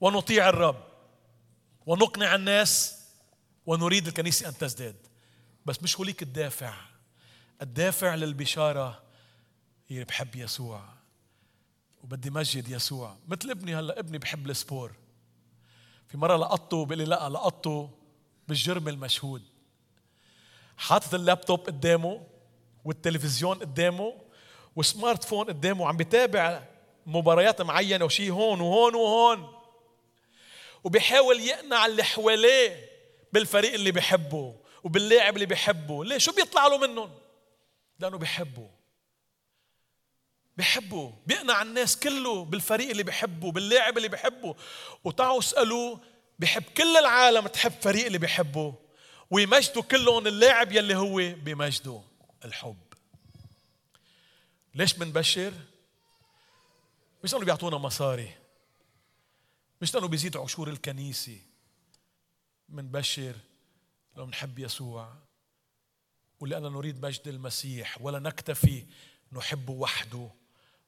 ونطيع 0.00 0.48
الرب. 0.48 0.84
ونقنع 1.86 2.34
الناس. 2.34 2.98
ونريد 3.66 4.06
الكنيسة 4.06 4.48
أن 4.48 4.58
تزداد. 4.58 4.96
بس 5.66 5.82
مش 5.82 5.98
هوليك 5.98 6.22
الدافع. 6.22 6.74
الدافع 7.62 8.14
للبشارة 8.14 9.01
هي 9.98 10.04
بحب 10.04 10.36
يسوع. 10.36 10.82
وبدي 12.04 12.30
مجد 12.30 12.68
يسوع. 12.68 13.16
مثل 13.28 13.50
ابني 13.50 13.76
هلا 13.76 13.98
ابني 13.98 14.18
بحب 14.18 14.50
ال 14.50 14.56
sport. 14.56 14.92
في 16.08 16.18
مرة 16.18 16.36
لقطته 16.36 16.84
بيقول 16.84 16.98
لي 16.98 17.04
لا 17.04 17.28
لقطته 17.28 17.90
بالجرم 18.48 18.88
المشهود. 18.88 19.42
حاطط 20.76 21.14
اللابتوب 21.14 21.60
قدامه 21.60 22.26
والتلفزيون 22.84 23.58
قدامه 23.58 24.14
و 24.76 25.24
smartphone 25.24 25.46
قدامه 25.46 25.88
عم 25.88 25.96
بيتابع 25.96 26.62
مباريات 27.06 27.62
معينة 27.62 28.04
وشي 28.04 28.30
هون 28.30 28.60
وهون 28.60 28.94
وهون. 28.94 29.62
وبيحاول 30.84 31.40
يقنع 31.40 31.86
اللي 31.86 32.04
حواليه 32.04 32.90
بالفريق 33.32 33.74
اللي 33.74 33.90
بيحبه 33.90 34.56
وباللاعب 34.84 35.34
اللي 35.34 35.46
بيحبه 35.46 36.04
ليه؟ 36.04 36.18
شو 36.18 36.32
بيطلع 36.32 36.66
له 36.66 36.78
منهم؟ 36.78 37.10
لأنه 37.98 38.18
بيحبه 38.18 38.81
بيحبه 40.56 41.14
بيقنع 41.26 41.62
الناس 41.62 41.96
كله 41.96 42.44
بالفريق 42.44 42.90
اللي 42.90 43.02
بيحبه 43.02 43.52
باللاعب 43.52 43.96
اللي 43.96 44.08
بيحبه. 44.08 44.56
وتعوا 45.04 45.38
اسألوه 45.38 46.00
بيحب 46.38 46.62
كل 46.62 46.96
العالم 46.96 47.46
تحب 47.46 47.72
فريق 47.80 48.06
اللي 48.06 48.18
بيحبه. 48.18 48.74
ويمجدوا 49.30 49.82
كلهم 49.82 50.26
اللاعب 50.26 50.72
يلي 50.72 50.94
هو 50.94 51.16
بمجده 51.16 52.02
الحب. 52.44 52.76
ليش 54.74 54.94
بنبشر؟ 54.94 55.52
مش 57.24 57.32
لأنه 57.32 57.44
بيعطونا 57.44 57.78
مصاري. 57.78 58.34
مش 59.82 59.94
لأنه 59.94 60.08
بيزيد 60.08 60.36
عشور 60.36 60.68
الكنيسة. 60.68 61.38
بنبشر 62.68 63.34
لو 64.16 64.26
بنحب 64.26 64.58
يسوع. 64.58 65.14
ولأننا 66.40 66.68
نريد 66.68 67.06
مجد 67.06 67.28
المسيح 67.28 67.98
ولا 68.00 68.18
نكتفي 68.18 68.86
نحبه 69.32 69.72
وحده. 69.72 70.30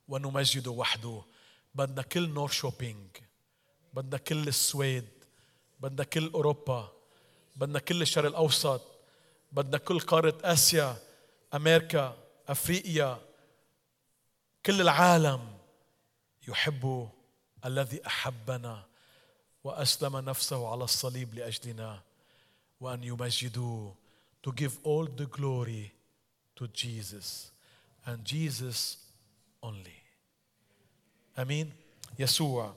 ونمجده 0.08 0.70
وحده. 0.70 1.22
بدنا 1.74 2.02
كل 2.02 2.28
نور 2.28 2.48
شوبينج 2.48 3.08
بدنا 3.94 4.16
كل 4.18 4.48
السويد. 4.48 5.08
بدنا 5.80 6.04
كل 6.04 6.30
أوروبا. 6.34 6.92
بدنا 7.56 7.78
كل 7.78 8.02
الشرق 8.02 8.26
الأوسط. 8.26 8.82
بدنا 9.52 9.78
كل 9.78 10.00
قارة 10.00 10.38
آسيا 10.44 10.96
أمريكا 11.54 12.16
أفريقيا. 12.48 13.20
كل 14.66 14.80
العالم 14.80 15.58
يحب 16.48 17.10
الذي 17.64 18.06
أحبنا 18.06 18.84
وأسلم 19.64 20.16
نفسه 20.16 20.68
على 20.68 20.84
الصليب 20.84 21.34
لأجلنا. 21.34 22.02
وأن 22.80 23.04
يمجدوه 23.04 23.94
to 24.42 24.52
give 24.52 24.78
all 24.82 25.06
the 25.06 25.26
glory 25.26 25.92
to 26.56 26.68
Jesus. 26.68 27.50
And 28.04 28.22
Jesus 28.24 29.03
only. 29.64 29.98
آمين. 31.38 31.72
يسوع 32.18 32.74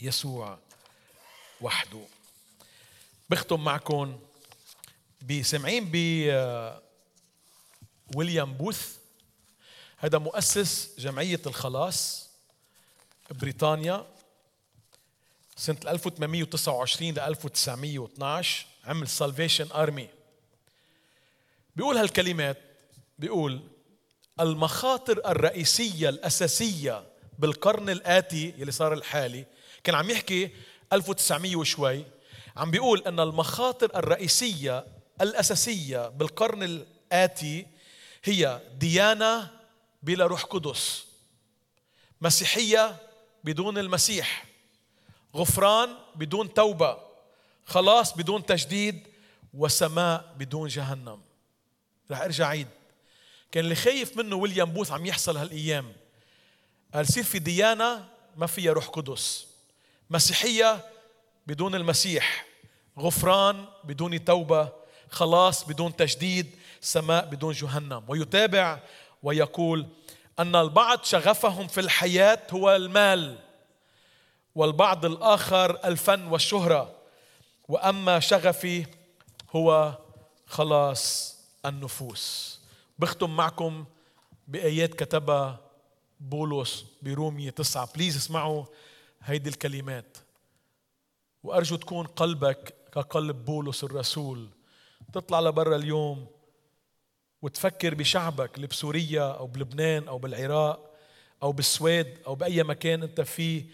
يسوع 0.00 0.58
وحده. 1.60 2.00
بختم 3.30 3.64
معكم 3.64 4.18
بسمعين 5.22 5.88
ب 5.92 5.96
ويليام 8.16 8.54
بوث. 8.54 8.98
هذا 9.96 10.18
مؤسس 10.18 10.94
جمعية 10.98 11.40
الخلاص 11.46 12.28
بريطانيا 13.30 14.06
سنة 15.56 15.78
1829 15.88 17.14
ل 17.14 17.18
1912 17.18 18.66
عمل 18.84 19.08
سالفيشن 19.08 19.72
ارمي 19.72 20.08
بيقول 21.76 21.96
هالكلمات 21.96 22.58
بيقول 23.18 23.62
المخاطر 24.40 25.30
الرئيسية 25.30 26.08
الأساسية 26.08 27.02
بالقرن 27.38 27.90
الآتي 27.90 28.54
اللي 28.58 28.72
صار 28.72 28.92
الحالي 28.92 29.44
كان 29.84 29.94
عم 29.94 30.10
يحكي 30.10 30.50
1900 30.92 31.56
وشوي 31.56 32.04
عم 32.56 32.70
بيقول 32.70 33.02
أن 33.06 33.20
المخاطر 33.20 33.98
الرئيسية 33.98 34.86
الأساسية 35.20 36.08
بالقرن 36.08 36.62
الآتي 36.62 37.66
هي 38.24 38.60
ديانة 38.78 39.50
بلا 40.02 40.26
روح 40.26 40.44
قدس 40.44 41.04
مسيحية 42.20 42.96
بدون 43.44 43.78
المسيح 43.78 44.44
غفران 45.36 45.88
بدون 46.14 46.54
توبة 46.54 46.98
خلاص 47.64 48.16
بدون 48.16 48.46
تجديد 48.46 49.06
وسماء 49.54 50.34
بدون 50.38 50.68
جهنم. 50.68 51.20
رح 52.10 52.20
أرجع 52.20 52.46
عيد. 52.46 52.68
كان 53.52 53.64
اللي 53.64 53.74
خايف 53.74 54.16
منه 54.16 54.36
ويليام 54.36 54.72
بوث 54.72 54.90
عم 54.92 55.06
يحصل 55.06 55.36
هالأيام. 55.36 55.92
قال 56.94 57.04
يصير 57.04 57.24
في 57.24 57.38
ديانه 57.38 58.08
ما 58.36 58.46
فيها 58.46 58.72
روح 58.72 58.86
قدس. 58.88 59.46
مسيحية 60.10 60.84
بدون 61.46 61.74
المسيح. 61.74 62.46
غفران 62.98 63.66
بدون 63.84 64.24
توبة. 64.24 64.72
خلاص 65.10 65.64
بدون 65.64 65.96
تجديد 65.96 66.56
سماء 66.80 67.26
بدون 67.26 67.52
جهنم. 67.54 68.04
ويتابع 68.08 68.80
ويقول 69.22 69.86
أن 70.38 70.56
البعض 70.56 71.04
شغفهم 71.04 71.68
في 71.68 71.80
الحياة 71.80 72.42
هو 72.50 72.76
المال 72.76 73.38
والبعض 74.54 75.04
الآخر 75.04 75.78
الفن 75.84 76.26
والشهرة. 76.26 76.94
وأما 77.68 78.20
شغفي 78.20 78.86
هو 79.50 79.98
خلاص 80.46 81.36
النفوس. 81.66 82.57
بختم 82.98 83.36
معكم 83.36 83.84
بآيات 84.48 84.94
كتبها 84.94 85.60
بولس 86.20 86.84
برومية 87.02 87.50
تسعة. 87.50 87.92
بليز 87.94 88.16
اسمعوا 88.16 88.64
هيدي 89.22 89.48
الكلمات. 89.50 90.18
وأرجو 91.42 91.76
تكون 91.76 92.06
قلبك 92.06 92.74
كقلب 92.92 93.44
بولس 93.44 93.84
الرسول. 93.84 94.48
تطلع 95.12 95.40
لبرا 95.40 95.76
اليوم 95.76 96.26
وتفكر 97.42 97.94
بشعبك 97.94 98.56
اللي 98.56 98.66
بسوريا 98.66 99.32
أو 99.32 99.46
بلبنان 99.46 100.08
أو 100.08 100.18
بالعراق 100.18 100.94
أو 101.42 101.52
بالسويد 101.52 102.18
أو 102.26 102.34
بأي 102.34 102.62
مكان 102.62 103.02
أنت 103.02 103.20
فيه 103.20 103.64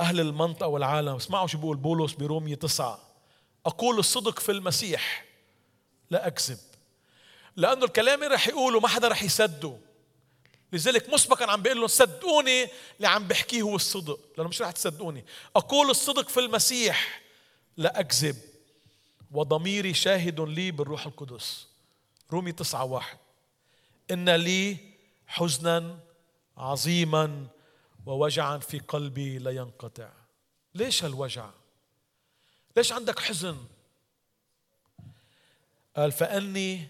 أهل 0.00 0.20
المنطقة 0.20 0.66
والعالم. 0.66 1.14
اسمعوا 1.14 1.46
شو 1.46 1.58
بيقول 1.58 1.76
بولس 1.76 2.12
برومية 2.12 2.54
تسعة. 2.54 2.98
أقول 3.66 3.98
الصدق 3.98 4.38
في 4.38 4.52
المسيح 4.52 5.24
لا 6.10 6.26
أكذب. 6.26 6.58
لأنه 7.56 7.84
الكلام 7.84 8.22
اللي 8.22 8.34
رح 8.34 8.48
يقوله 8.48 8.80
ما 8.80 8.88
حدا 8.88 9.08
رح 9.08 9.22
يصدقه. 9.22 9.78
لذلك 10.72 11.08
مسبقا 11.08 11.50
عم 11.50 11.62
بيقول 11.62 11.78
لهم 11.78 11.86
صدقوني 11.86 12.62
اللي 12.96 13.08
عم 13.08 13.28
بحكيه 13.28 13.62
هو 13.62 13.76
الصدق. 13.76 14.20
لأنه 14.36 14.48
مش 14.48 14.62
رح 14.62 14.70
تصدقوني. 14.70 15.24
أقول 15.56 15.90
الصدق 15.90 16.28
في 16.28 16.40
المسيح 16.40 17.22
لا 17.76 18.00
أكذب 18.00 18.36
وضميري 19.30 19.94
شاهد 19.94 20.40
لي 20.40 20.70
بالروح 20.70 21.06
القدس. 21.06 21.66
رومي 22.32 22.52
تسعة 22.52 22.84
واحد. 22.84 23.18
إن 24.10 24.30
لي 24.30 24.76
حزنا 25.26 25.98
عظيما 26.56 27.46
ووجعا 28.06 28.58
في 28.58 28.78
قلبي 28.78 29.38
لا 29.38 29.50
ينقطع. 29.50 30.10
ليش 30.74 31.04
هالوجع؟ 31.04 31.50
ليش 32.76 32.92
عندك 32.92 33.18
حزن؟ 33.18 33.56
قال 35.96 36.12
فأني 36.12 36.88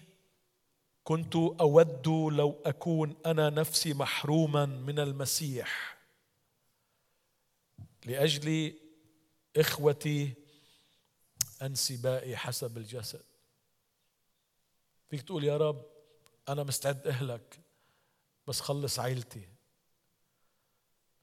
كنت 1.03 1.35
أود 1.35 2.07
لو 2.07 2.61
أكون 2.65 3.15
أنا 3.25 3.49
نفسي 3.49 3.93
محروما 3.93 4.65
من 4.65 4.99
المسيح. 4.99 5.97
لأجل 8.05 8.73
إخوتي 9.57 10.33
أنسبائي 11.61 12.37
حسب 12.37 12.77
الجسد. 12.77 13.23
فيك 15.09 15.21
تقول 15.21 15.43
يا 15.43 15.57
رب 15.57 15.85
أنا 16.49 16.63
مستعد 16.63 17.07
أهلك 17.07 17.59
بس 18.47 18.59
خلص 18.61 18.99
عيلتي. 18.99 19.49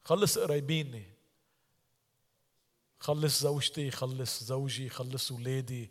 خلص 0.04 0.38
قرايبيني 0.38 1.12
خلص 3.00 3.42
زوجتي 3.42 3.90
خلص 3.90 4.44
زوجي 4.44 4.88
خلص 4.88 5.32
اولادي 5.32 5.90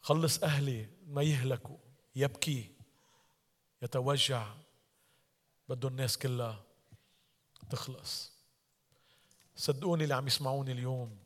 خلص 0.00 0.42
أهلي 0.42 0.88
ما 1.06 1.22
يهلكوا 1.22 1.78
يبكي. 2.16 2.79
يتوجع 3.82 4.54
بده 5.68 5.88
الناس 5.88 6.18
كلها 6.18 6.62
تخلص. 7.70 8.32
صدقوني 9.56 10.04
اللي 10.04 10.14
عم 10.14 10.26
يسمعوني 10.26 10.72
اليوم 10.72 11.18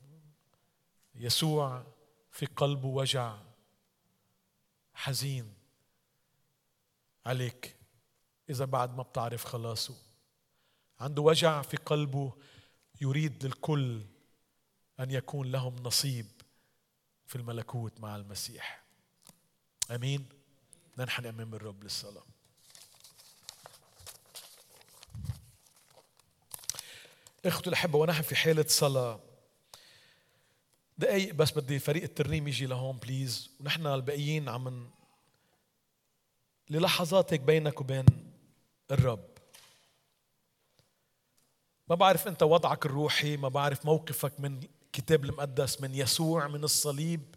يسوع 1.14 1.85
في 2.31 2.47
قلبه 2.47 2.88
وجع 2.88 3.38
حزين 4.95 5.55
عليك 7.27 7.77
إذا 8.51 8.64
بعد 8.64 8.97
ما 8.97 9.03
بتعرف 9.03 9.45
خلاصه. 9.45 9.95
عنده 11.01 11.23
وجع 11.23 11.62
في 11.62 11.77
قلبه 11.77 12.33
يريد 13.01 13.45
للكل 13.45 14.03
أن 15.01 15.11
يكون 15.11 15.53
لهم 15.53 15.77
نصيب 15.77 16.27
في 17.27 17.37
الملكوت 17.37 18.01
مع 18.01 18.17
المسيح. 18.17 18.85
آمين. 19.90 20.29
ننحني 20.99 21.29
أمام 21.29 21.55
الرب 21.55 21.85
للصلاة. 21.85 22.25
اخوتي 27.46 27.68
الأحبة 27.68 27.98
ونحن 27.98 28.22
في 28.22 28.37
حاله 28.37 28.64
صلاة. 28.68 29.20
دقايق 30.98 31.35
بس 31.35 31.50
بدي 31.50 31.78
فريق 31.78 32.02
الترنيم 32.02 32.48
يجي 32.48 32.66
لهون 32.66 32.96
بليز 32.98 33.50
ونحن 33.61 33.87
الباقيين 33.87 34.48
عم 34.48 34.90
للحظات 36.70 37.33
هيك 37.33 37.40
بينك 37.40 37.80
وبين 37.80 38.07
الرب. 38.90 39.28
ما 41.88 41.94
بعرف 41.94 42.28
انت 42.28 42.42
وضعك 42.42 42.87
الروحي 42.87 43.37
ما 43.37 43.48
بعرف 43.48 43.87
موقفك 43.87 44.40
من 44.40 44.61
الكتاب 44.87 45.24
المقدس 45.24 45.80
من 45.80 45.94
يسوع 45.94 46.48
من 46.48 46.64
الصليب. 46.64 47.35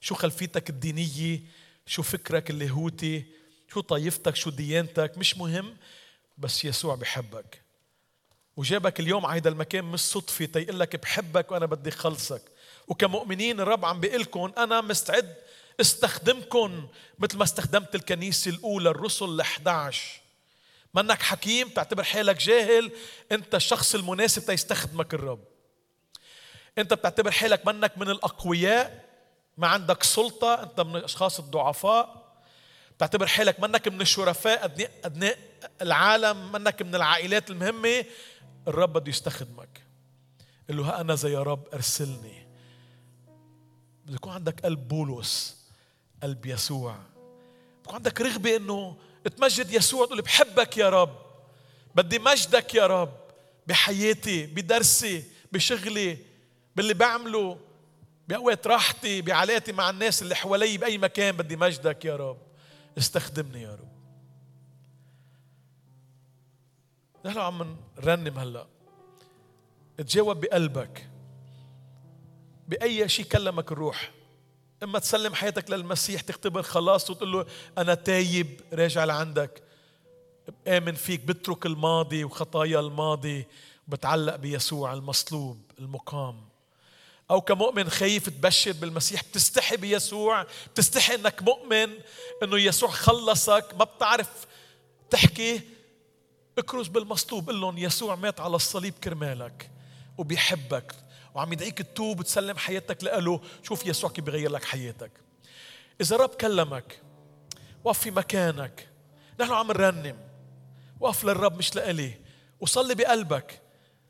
شو 0.00 0.14
خلفيتك 0.14 0.70
الدينية؟ 0.70 1.40
شو 1.86 2.02
فكرك 2.02 2.50
اللاهوتي؟ 2.50 3.24
شو 3.68 3.80
طائفتك 3.80 4.36
شو 4.36 4.50
ديانتك؟ 4.50 5.18
مش 5.18 5.36
مهم 5.36 5.76
بس 6.38 6.64
يسوع 6.64 6.94
بحبك. 6.94 7.67
وجابك 8.58 9.00
اليوم 9.00 9.26
على 9.26 9.40
هذا 9.40 9.48
المكان 9.48 9.84
مش 9.84 10.00
صدفة 10.00 10.44
تيقول 10.44 10.80
لك 10.80 10.96
بحبك 10.96 11.52
وأنا 11.52 11.66
بدي 11.66 11.90
خلصك. 11.90 12.42
وكمؤمنين 12.88 13.60
الرب 13.60 13.84
عم 13.84 14.00
بيقول 14.00 14.20
لكم 14.20 14.52
أنا 14.58 14.80
مستعد 14.80 15.34
استخدمكم 15.80 16.88
مثل 17.18 17.36
ما 17.38 17.44
استخدمت 17.44 17.94
الكنيسة 17.94 18.50
الأولى 18.50 18.90
الرسل 18.90 19.24
ال 19.24 19.40
11 19.40 20.20
منك 20.94 21.22
حكيم 21.22 21.68
تعتبر 21.68 22.02
حالك 22.02 22.36
جاهل 22.36 22.92
أنت 23.32 23.54
الشخص 23.54 23.94
المناسب 23.94 24.46
تيستخدمك 24.46 25.14
الرب. 25.14 25.44
أنت 26.78 26.94
بتعتبر 26.94 27.30
حالك 27.30 27.66
منك 27.66 27.98
من 27.98 28.10
الأقوياء 28.10 29.04
ما 29.56 29.68
عندك 29.68 30.02
سلطة 30.02 30.62
أنت 30.62 30.80
من 30.80 30.96
الأشخاص 30.96 31.38
الضعفاء. 31.38 32.28
بتعتبر 32.96 33.26
حالك 33.26 33.60
منك 33.60 33.88
من 33.88 34.00
الشرفاء 34.00 34.64
ابناء 35.04 35.38
العالم 35.82 36.52
منك 36.52 36.82
من 36.82 36.94
العائلات 36.94 37.50
المهمة. 37.50 38.04
الرب 38.68 38.92
بده 38.92 39.08
يستخدمك. 39.10 39.82
قل 40.68 40.76
له 40.76 40.84
ها 40.84 41.00
أنا 41.00 41.14
زي 41.14 41.32
يا 41.32 41.42
رب 41.42 41.68
أرسلني. 41.74 42.46
بده 44.04 44.14
يكون 44.14 44.32
عندك 44.32 44.60
قلب 44.60 44.88
بولس 44.88 45.56
قلب 46.22 46.46
يسوع. 46.46 46.96
يكون 47.82 47.94
عندك 47.94 48.20
رغبة 48.20 48.56
إنه 48.56 48.96
تمجد 49.36 49.72
يسوع 49.72 50.06
تقول 50.06 50.22
بحبك 50.22 50.76
يا 50.76 50.88
رب 50.88 51.18
بدي 51.94 52.18
مجدك 52.18 52.74
يا 52.74 52.86
رب 52.86 53.12
بحياتي 53.66 54.46
بدرسي 54.46 55.24
بشغلي 55.52 56.18
باللي 56.76 56.94
بعمله 56.94 57.58
بأوقات 58.28 58.66
راحتي 58.66 59.22
بعلاقتي 59.22 59.72
مع 59.72 59.90
الناس 59.90 60.22
اللي 60.22 60.34
حوالي 60.36 60.78
بأي 60.78 60.98
مكان 60.98 61.36
بدي 61.36 61.56
مجدك 61.56 62.04
يا 62.04 62.16
رب. 62.16 62.38
استخدمني 62.98 63.62
يا 63.62 63.74
رب. 63.74 63.87
نحن 67.24 67.38
عم 67.38 67.76
نرنم 67.98 68.38
هلا. 68.38 68.66
تجاوب 69.98 70.40
بقلبك. 70.40 71.08
بأي 72.68 73.08
شيء 73.08 73.24
كلمك 73.24 73.72
الروح 73.72 74.10
إما 74.82 74.98
تسلم 74.98 75.34
حياتك 75.34 75.70
للمسيح 75.70 76.20
تختبر 76.20 76.62
خلاص 76.62 77.10
وتقول 77.10 77.32
له 77.32 77.46
أنا 77.78 77.94
تايب 77.94 78.60
راجع 78.72 79.04
لعندك. 79.04 79.62
بآمن 80.64 80.94
فيك 80.94 81.20
بترك 81.20 81.66
الماضي 81.66 82.24
وخطايا 82.24 82.80
الماضي 82.80 83.46
وبتعلق 83.88 84.36
بيسوع 84.36 84.92
المصلوب 84.92 85.60
المقام. 85.78 86.48
أو 87.30 87.40
كمؤمن 87.40 87.90
خايف 87.90 88.28
تبشر 88.28 88.72
بالمسيح 88.72 89.22
بتستحي 89.22 89.76
بيسوع 89.76 90.46
بتستحي 90.74 91.14
إنك 91.14 91.42
مؤمن 91.42 91.88
إنه 92.42 92.58
يسوع 92.58 92.90
خلصك. 92.90 93.64
ما 93.78 93.84
بتعرف 93.84 94.46
تحكي 95.10 95.60
اكرز 96.58 96.88
بالمصلوب 96.88 97.50
قل 97.50 97.60
لهم 97.60 97.78
يسوع 97.78 98.14
مات 98.14 98.40
على 98.40 98.56
الصليب 98.56 98.94
كرمالك 99.04 99.70
وبيحبك 100.18 100.94
وعم 101.34 101.52
يدعيك 101.52 101.78
تتوب 101.78 102.20
وتسلم 102.20 102.56
حياتك 102.56 103.04
له 103.04 103.40
شوف 103.62 103.86
يسوع 103.86 104.10
كيف 104.10 104.24
بيغير 104.24 104.50
لك 104.50 104.64
حياتك. 104.64 105.10
إذا 106.00 106.16
رب 106.16 106.28
كلمك 106.28 107.00
وقف 107.84 107.98
في 107.98 108.10
مكانك. 108.10 108.88
نحن 109.40 109.52
عم 109.52 109.72
نرنم. 109.72 110.16
وقف 111.00 111.24
للرب 111.24 111.58
مش 111.58 111.76
لإلي. 111.76 112.14
وصلي 112.60 112.94
بقلبك. 112.94 113.60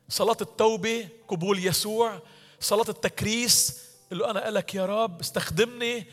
صلاة 0.09 0.37
التوبة 0.41 1.07
قبول 1.27 1.65
يسوع. 1.65 2.21
صلاة 2.59 2.89
التكريس 2.89 3.83
قل 4.11 4.17
له 4.17 4.31
أنا 4.31 4.49
إلك 4.49 4.75
يا 4.75 4.85
رب 4.85 5.19
استخدمني. 5.19 6.07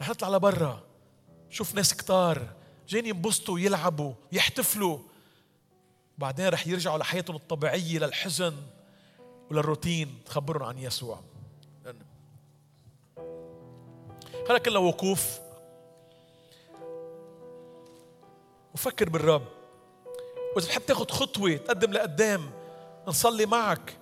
رح 0.00 0.08
نطلع 0.08 0.28
لبرا. 0.28 0.82
شوف 1.50 1.74
ناس 1.74 1.94
كتار 1.94 2.48
جايين 2.88 3.06
ينبسطوا 3.06 3.60
يلعبوا 3.60 4.14
يحتفلوا. 4.32 4.98
بعدين 6.22 6.48
رح 6.48 6.66
يرجعوا 6.66 6.98
لحياتهم 6.98 7.36
الطبيعية 7.36 7.98
للحزن 7.98 8.56
وللروتين 9.50 10.18
تخبرهم 10.26 10.62
عن 10.62 10.78
يسوع. 10.78 11.20
خلينا 14.32 14.58
كلنا 14.58 14.78
وقوف. 14.78 15.40
وفكر 18.74 19.08
بالرب. 19.08 19.42
وإذا 20.56 20.66
بتحب 20.66 20.86
تاخذ 20.86 21.10
خطوة 21.10 21.56
تقدم 21.56 21.92
لقدام 21.92 22.50
نصلي 23.06 23.46
معك. 23.46 23.96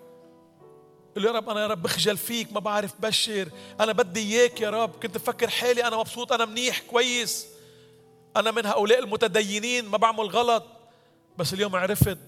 قل 1.16 1.24
يا 1.24 1.32
رب 1.32 1.48
أنا 1.48 1.60
يا 1.62 1.66
رب 1.66 1.82
بخجل 1.82 2.16
فيك 2.16 2.52
ما 2.52 2.60
بعرف 2.60 3.00
بشر. 3.00 3.48
أنا 3.80 3.92
بدي 3.92 4.20
إياك 4.20 4.60
يا 4.60 4.70
رب. 4.70 4.90
كنت 4.90 5.14
بفكر 5.14 5.48
حالي 5.48 5.86
أنا 5.86 5.96
مبسوط 5.96 6.32
أنا 6.32 6.44
منيح 6.44 6.80
كويس. 6.80 7.46
أنا 8.36 8.50
من 8.50 8.66
هؤلاء 8.66 8.98
المتدينين 8.98 9.88
ما 9.88 9.96
بعمل 9.96 10.26
غلط. 10.26 10.79
بس 11.38 11.54
اليوم 11.54 11.76
عرفت 11.76 12.18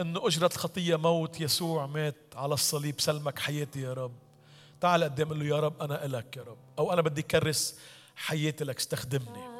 إنه 0.00 0.26
اجره 0.26 0.46
الخطيه 0.46 0.96
موت 0.96 1.40
يسوع 1.40 1.86
مات 1.86 2.16
على 2.36 2.54
الصليب 2.54 3.00
سلمك 3.00 3.38
حياتي 3.38 3.80
يا 3.80 3.92
رب. 3.92 4.12
تعال 4.80 5.04
قدام 5.04 5.32
له 5.32 5.44
يا 5.44 5.60
رب 5.60 5.82
أنا 5.82 6.04
إلك 6.04 6.36
يا 6.36 6.42
رب 6.42 6.58
أو 6.78 6.92
أنا 6.92 7.02
بدي 7.02 7.22
كرس 7.22 7.78
حياتي 8.16 8.64
لك 8.64 8.78
استخدمني. 8.78 9.58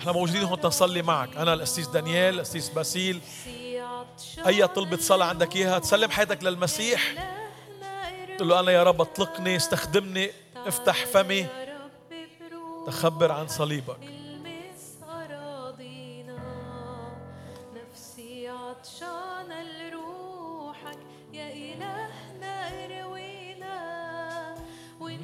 إحنا 0.00 0.12
موجودين 0.12 0.42
هون 0.42 0.60
تنصلي 0.60 1.02
معك. 1.02 1.36
أنا 1.36 1.54
الاسيس 1.54 1.88
دانيال 1.88 2.34
الاسيس 2.34 2.68
باسيل. 2.68 3.20
أي 4.46 4.66
طلبة 4.66 4.96
صلاة 4.96 5.26
عندك 5.26 5.56
إياها؟ 5.56 5.78
تسلم 5.78 6.10
حياتك 6.10 6.44
للمسيح. 6.44 7.14
تقول 8.36 8.48
له 8.48 8.60
أنا 8.60 8.72
يا 8.72 8.82
رب 8.82 9.00
أطلقني 9.00 9.56
استخدمني 9.56 10.30
افتح 10.56 11.06
فمي. 11.06 11.67
تخبر 12.88 13.32
عن 13.32 13.48
صليبك. 13.48 13.96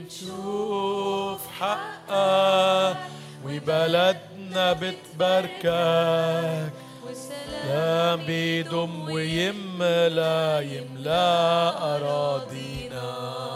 نشوف 0.04 1.40
حقك 1.60 2.96
وبلدنا 3.44 4.72
بتباركك. 4.72 5.64
وسلام 7.06 8.18
بيدم 8.26 9.10
ويملا 9.10 10.60
يملأ 10.60 11.96
أراضينا. 11.96 13.53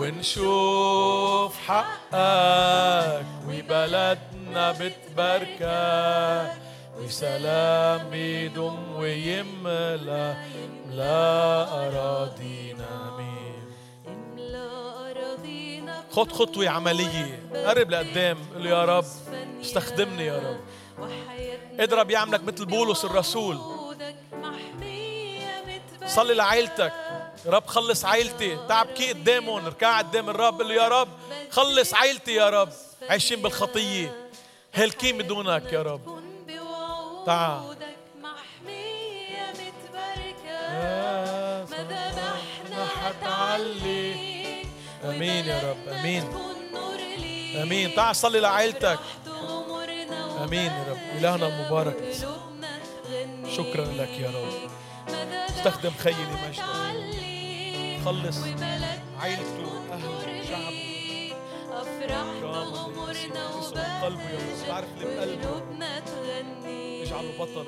ونشوف 0.00 1.58
حقك 1.58 3.26
وبلدنا 3.48 4.72
بتباركك 4.72 6.52
وسلام 6.98 8.10
بيدم 8.10 8.96
ويملأ 8.96 10.36
يملا 10.56 11.62
أراضينا 11.86 13.00
خد 16.12 16.32
خطوة 16.32 16.68
عملية. 16.68 17.42
قرب 17.66 17.90
لقدام 17.90 18.38
قل 18.54 18.66
يا 18.66 18.84
رب 18.84 19.04
استخدمني 19.60 20.26
يا 20.26 20.38
رب. 20.38 20.60
اضرب 21.80 22.10
يعملك 22.10 22.44
مثل 22.44 22.66
بولس 22.66 23.04
الرسول. 23.04 23.58
صلي 26.06 26.34
لعائلتك. 26.34 26.92
يا 27.46 27.50
رب 27.50 27.66
خلص 27.66 28.04
عائلتي. 28.04 28.58
تعب 28.68 28.86
كي 28.86 29.12
قدامهم 29.12 29.64
اركع 29.64 29.98
قدام 29.98 30.30
الرب 30.30 30.60
قل 30.60 30.68
له 30.68 30.74
يا 30.74 30.88
رب 30.88 31.08
خلص 31.50 31.94
عائلتي 31.94 32.34
يا 32.34 32.50
رب. 32.50 32.68
عايشين 33.10 33.42
بالخطية. 33.42 34.30
هالكين 34.74 35.18
بدونك 35.18 35.72
يا 35.72 35.82
رب؟ 35.82 36.20
تعال. 37.26 37.76
حتعلي 43.04 44.14
آمين 45.04 45.46
يا 45.46 45.60
رب. 45.70 45.88
آمين. 45.88 46.34
آمين. 47.62 47.94
تعال 47.94 48.16
صلي 48.16 48.40
لعائلتك. 48.40 48.98
آمين 50.44 50.72
يا 50.72 50.84
رب. 50.90 50.98
إلهنا 51.18 51.46
المبارك 51.48 52.14
شكرا 53.56 53.84
لك 53.84 54.18
يا 54.18 54.30
رب. 54.30 54.70
استخدم 55.56 55.92
خيي 55.98 56.14
لمجدك 56.14 56.89
خلص. 58.04 58.38
عائلته 59.20 59.92
اهله 59.92 60.42
شعبه 60.48 61.32
افرحنا 61.72 62.60
غمرنا 62.60 63.44
تعرف 64.66 64.88
اللي 64.96 65.16
بقلبه 65.16 65.62
اجعله 67.02 67.32
بطل. 67.38 67.66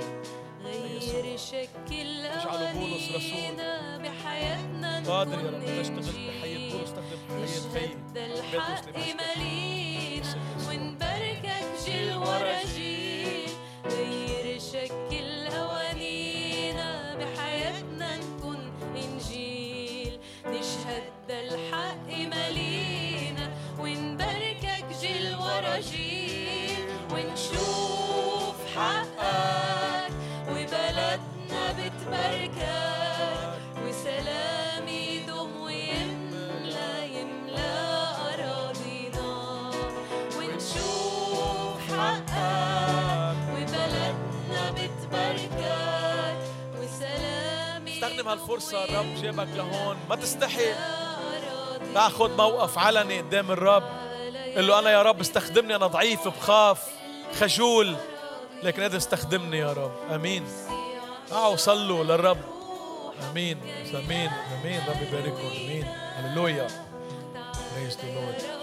غير 0.64 1.37
شكل 1.37 2.26
اجعله 2.26 2.72
بولس 2.72 3.07
رسول. 3.09 3.57
بحياتنا 4.03 5.03
قادر 5.07 5.39
يا 5.39 5.51
رب. 5.51 5.83
تشتغل 5.83 6.28
بحياة 6.28 6.62
بولس 6.72 6.91
تخدم 6.93 7.20
حياة 7.33 7.64
خي 7.74 7.87
الحق 8.16 8.85
ملينا. 8.99 10.30
ونباركك 10.68 11.64
جيل 11.87 12.09
ورا 12.16 12.64
جيل. 12.64 12.82
هالفرصة 48.33 48.85
الرب 48.85 49.14
جابك 49.22 49.49
لهون. 49.57 49.97
ما 50.09 50.16
تستحي. 50.16 50.74
تاخذ 51.95 52.37
موقف 52.37 52.78
علني 52.78 53.20
قدام 53.20 53.51
الرب 53.51 53.83
قل 54.57 54.66
له 54.66 54.78
أنا 54.78 54.91
يا 54.91 55.03
رب 55.03 55.20
استخدمني 55.20 55.76
أنا 55.76 55.87
ضعيف 55.87 56.28
بخاف 56.28 56.89
خجول 57.41 57.97
لكن 58.62 58.83
قادر 58.83 58.97
استخدمني 58.97 59.59
يا 59.59 59.72
رب. 59.72 59.93
آمين. 60.11 60.45
تعالوا 61.30 61.57
صلوا 61.57 62.05
للرب. 62.05 62.39
آمين. 63.30 63.61
آمين. 63.95 64.30
آمين. 64.61 64.80
رب 64.89 65.03
يبارككم. 65.03 65.47
آمين. 65.47 65.85
هللويا. 66.16 66.66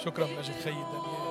شكرا 0.05 0.25
من 0.25 0.37
أجل 0.37 0.53
خيي 0.63 0.73
دانيال. 0.73 1.28